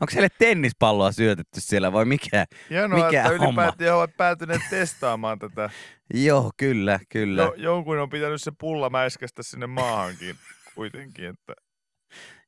Onko 0.01 0.11
siellä 0.11 0.29
tennispalloa 0.39 1.13
syötetty 1.13 1.61
siellä 1.61 1.93
vai 1.93 2.05
mikä? 2.05 2.47
Hienoa, 2.71 3.07
Mikä 3.07 3.23
että 3.23 3.39
homma? 3.39 3.63
ylipäätään 3.63 3.97
ovat 3.97 4.17
päätyneet 4.17 4.63
testaamaan 4.71 5.39
tätä. 5.39 5.71
Joo, 6.15 6.51
kyllä, 6.57 7.01
kyllä. 7.09 7.43
Jo, 7.43 7.55
jonkun 7.57 7.99
on 7.99 8.11
pitänyt 8.11 8.43
se 8.43 8.53
pulla 8.61 8.91
mäiskästä 8.91 9.43
sinne 9.43 9.67
maahankin 9.67 10.37
kuitenkin. 10.75 11.25
Että. 11.25 11.55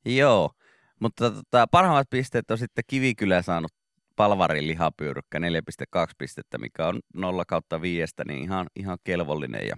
Joo, 0.05 0.51
mutta 1.01 1.31
tota, 1.31 1.67
parhaimmat 1.71 2.11
pisteet 2.11 2.51
on 2.51 2.59
sitten 2.59 2.85
Kivikylä 2.87 3.43
saanut 3.43 3.73
palvarin 4.17 4.67
lihapyyrykkä 4.67 5.39
4,2 5.39 5.45
pistettä, 6.19 6.59
mikä 6.59 6.87
on 6.87 7.01
0 7.15 7.45
kautta 7.45 7.83
5, 7.83 8.15
niin 8.29 8.43
ihan, 8.43 8.67
ihan 8.77 8.99
kelvollinen. 9.05 9.67
Ja 9.67 9.77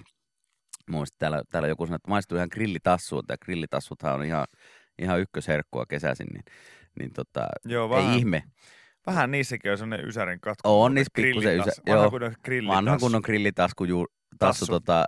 muista 0.90 1.16
täällä, 1.18 1.42
täällä 1.50 1.68
joku 1.68 1.86
sanoi, 1.86 1.96
että 1.96 2.10
maistuu 2.10 2.36
ihan 2.36 2.48
grillitassuilta, 2.52 3.32
ja 3.32 3.38
grillitassuthan 3.38 4.14
on 4.14 4.24
ihan, 4.24 4.46
ihan 4.98 5.20
ykkösherkkua 5.20 5.86
kesäisin, 5.86 6.26
niin, 6.26 6.44
niin 6.98 7.12
tota, 7.12 7.46
Joo, 7.64 7.84
ei 7.84 7.90
vähän, 7.90 8.18
ihme. 8.18 8.42
vähän 9.06 9.30
niissäkin 9.30 9.70
on 9.72 9.78
sellainen 9.78 10.08
ysärin 10.08 10.40
katko. 10.40 10.84
On 10.84 10.94
niissä 10.94 11.10
pikkusen 11.16 11.56
ysä- 11.58 11.72
Vanha 11.88 12.02
joo. 12.02 12.10
kunnon 12.10 12.34
grillitassu. 12.44 12.76
Vanha 12.76 12.98
kunnon 12.98 13.22
grillitasku, 13.24 13.84
ju, 13.84 14.06
tassu, 14.38 14.66
Tassu. 14.66 14.72
tota, 14.72 15.04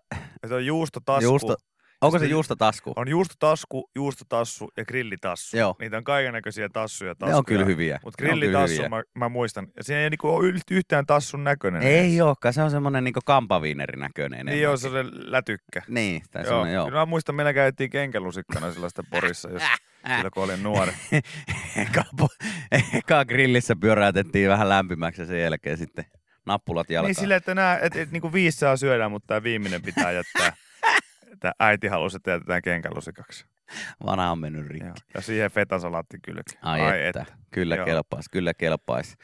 se 0.49 0.55
on 0.55 0.67
juustotasku. 0.67 1.25
juusto, 1.25 1.57
onko 2.05 2.19
se 2.19 2.23
Sitten- 2.23 2.31
juustotasku? 2.31 2.93
On 2.97 3.09
juustotasku, 3.09 3.91
juustotassu 3.95 4.71
ja 4.77 4.85
grillitassu. 4.85 5.57
Joo. 5.57 5.77
Niitä 5.81 5.97
on 5.97 6.05
kaikennäköisiä 6.05 6.69
tassuja. 6.69 7.15
Ne 7.27 7.35
on 7.35 7.45
kyllä 7.45 7.65
hyviä. 7.65 8.01
Mutta 8.05 8.17
kyllä 8.19 8.31
grillitassu 8.31 8.77
hyviä. 8.77 8.89
mä, 8.89 9.03
mä, 9.15 9.29
muistan. 9.29 9.67
Ja 9.77 9.85
siinä 9.85 10.01
ei 10.01 10.11
niinku 10.11 10.29
ole 10.29 10.51
yht- 10.51 10.61
yhtään 10.71 11.07
tassun 11.07 11.45
näköinen. 11.45 11.83
Ei 11.83 12.21
olekaan, 12.21 12.55
se 12.55 12.63
on 12.63 12.71
semmoinen 12.71 13.05
niin 13.05 13.15
kampaviinerin 13.25 14.01
näköinen. 14.01 14.47
Niin 14.47 14.63
joo, 14.63 14.77
se 14.77 14.87
on 14.89 14.93
se 14.93 15.05
lätykkä. 15.13 15.83
Niin, 15.89 16.23
tai 16.31 16.45
Joo. 16.45 16.67
joo. 16.67 16.85
Kyllä 16.87 16.99
mä 16.99 17.07
muistan, 17.07 17.35
meillä 17.35 17.53
käytiin 17.53 17.91
kenkälusikkana 17.91 18.73
sellaista 18.73 19.03
Porissa, 19.11 19.51
jos, 19.51 19.63
silloin 20.15 20.31
kun 20.35 20.45
olin 20.45 20.63
nuori. 20.63 20.93
eka, 22.99 23.25
grillissä 23.25 23.77
pyöräytettiin 23.81 24.49
vähän 24.49 24.69
lämpimäksi 24.69 25.23
ja 25.23 25.27
sen 25.27 25.41
jälkeen 25.41 25.79
sitten 25.79 26.05
nappulat 26.47 26.91
jalkaan. 26.91 27.09
Niin 27.09 27.15
silleen, 27.21 27.39
että 27.39 27.55
nää, 27.55 27.79
et, 27.79 27.97
et, 27.97 28.11
niinku 28.11 28.33
viisi 28.33 28.59
saa 28.59 28.77
syödä, 28.77 29.09
mutta 29.09 29.27
tämä 29.27 29.43
viimeinen 29.43 29.83
pitää 29.83 30.13
jättää. 30.13 30.57
Tää 31.41 31.53
äiti 31.61 31.87
halusi, 31.87 32.17
että 32.17 32.31
jätetään 32.31 32.63
kenkälusikaksi. 32.63 33.47
Vanha 34.07 34.31
on 34.31 34.39
mennyt 34.39 34.67
rikki. 34.67 34.87
Joo. 34.87 34.95
Ja 35.15 35.21
siihen 35.21 35.51
fetasalaatti 35.51 36.19
kylki. 36.23 36.59
Ai, 36.63 37.07
että. 37.07 37.27
Kyllä 37.51 37.77
Joo. 37.77 37.87
kelpaisi, 37.87 38.31
kyllä 38.31 38.55
kelpaisi. 38.55 39.17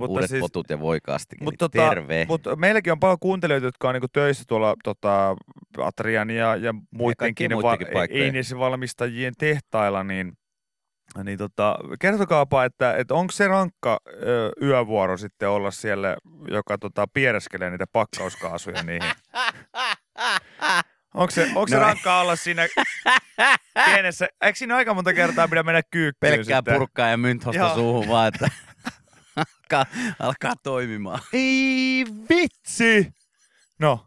Uudet 0.00 0.30
siis, 0.30 0.40
potut 0.40 0.70
ja 0.70 0.80
voikasti. 0.80 1.36
Mut 1.40 1.52
Niin 1.52 1.58
tota, 1.58 1.88
terve. 1.88 2.24
Mutta 2.28 2.56
meilläkin 2.56 2.92
on 2.92 3.00
paljon 3.00 3.18
kuuntelijoita, 3.20 3.66
jotka 3.66 3.88
on 3.88 3.94
niinku 3.94 4.08
töissä 4.12 4.44
tuolla 4.48 4.74
tota, 4.84 5.36
Atrian 5.78 6.30
ja, 6.30 6.56
ja 6.56 6.74
muidenkin, 6.90 7.50
paikkojen. 7.62 8.34
valmistajien 8.58 9.34
tehtailla, 9.38 10.04
niin, 10.04 10.32
niin 11.24 11.38
tota, 11.38 11.78
kertokaapa, 12.00 12.64
että, 12.64 12.96
että 12.96 13.14
onko 13.14 13.32
se 13.32 13.48
rankka 13.48 14.00
ö, 14.06 14.50
yövuoro 14.62 15.16
sitten 15.16 15.48
olla 15.48 15.70
siellä, 15.70 16.16
joka 16.48 16.78
tota, 16.78 17.06
piereskelee 17.14 17.70
niitä 17.70 17.86
pakkauskaasuja 17.92 18.82
niihin? 18.82 19.12
Onko 21.14 21.30
se, 21.30 21.42
onko 21.46 21.68
se 21.68 21.74
No- 21.76 21.82
rankkaa 21.82 22.20
olla 22.20 22.36
siinä 22.36 22.62
pienessä, 23.86 24.28
eikö 24.42 24.58
siinä 24.58 24.76
aika 24.76 24.94
monta 24.94 25.12
kertaa 25.14 25.48
pidä 25.48 25.62
mennä 25.62 25.82
kyykkyyn 25.82 26.14
Pelkkää 26.34 26.58
sitten? 26.58 26.74
purkkaa 26.74 27.08
ja 27.08 27.16
mynthosta 27.16 27.74
suuhun 27.74 28.08
vaan, 28.08 28.28
että 28.28 28.48
alkaa, 29.36 29.86
alkaa 30.18 30.52
toimimaan. 30.62 31.20
Ei 31.32 32.04
vitsi! 32.30 33.12
No. 33.78 34.06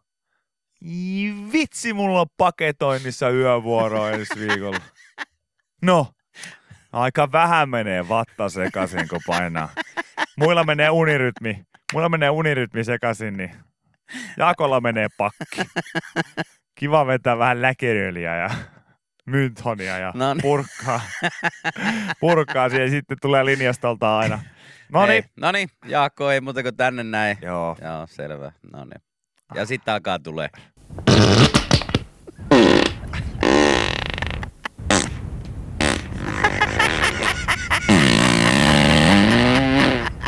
Ei 0.85 1.33
vitsi, 1.53 1.93
mulla 1.93 2.21
on 2.21 2.27
paketoinnissa 2.37 3.29
yövuoro 3.29 4.07
ensi 4.07 4.39
viikolla. 4.39 4.79
No. 5.81 6.07
Aika 6.93 7.31
vähän 7.31 7.69
menee 7.69 8.09
vatta 8.09 8.49
sekaisin, 8.49 9.07
kun 9.07 9.21
painaa. 9.27 9.69
Muilla 10.37 10.63
menee 10.63 10.89
unirytmi. 10.89 11.63
Muilla 11.93 12.09
menee 12.09 12.29
unirytmi 12.29 12.83
sekaisin, 12.83 13.37
niin 13.37 13.55
Jakolla 14.37 14.81
menee 14.81 15.07
pakki 15.17 15.61
kiva 16.77 17.07
vetää 17.07 17.37
vähän 17.37 17.61
läkeröliä 17.61 18.35
ja 18.35 18.49
mynthonia 19.25 19.97
ja 19.97 20.11
Noniin. 20.15 20.41
purkkaa, 20.41 21.01
purkkaa 22.19 22.69
siihen. 22.69 22.89
Sitten 22.89 23.17
tulee 23.21 23.45
linjastolta 23.45 24.17
aina. 24.17 24.39
No 24.89 25.05
niin. 25.05 25.25
No 25.35 25.51
niin, 25.51 25.69
Jaakko, 25.85 26.31
ei 26.31 26.41
muuta 26.41 26.63
kuin 26.63 26.75
tänne 26.75 27.03
näin. 27.03 27.37
Joo. 27.41 27.77
Joo, 27.81 28.07
selvä. 28.07 28.51
No 28.73 28.85
niin. 28.85 29.01
Ja 29.55 29.61
ah. 29.61 29.67
sitten 29.67 29.93
alkaa 29.93 30.19
tulee. 30.19 30.49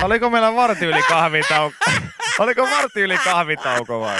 Oliko 0.03 0.29
meillä 0.29 0.55
varti 0.55 0.85
yli 0.85 1.03
kahvitauko? 1.09 1.75
Oliko 2.39 2.61
varti 2.61 3.01
yli 3.01 3.17
kahvitauko 3.17 3.99
vai? 3.99 4.19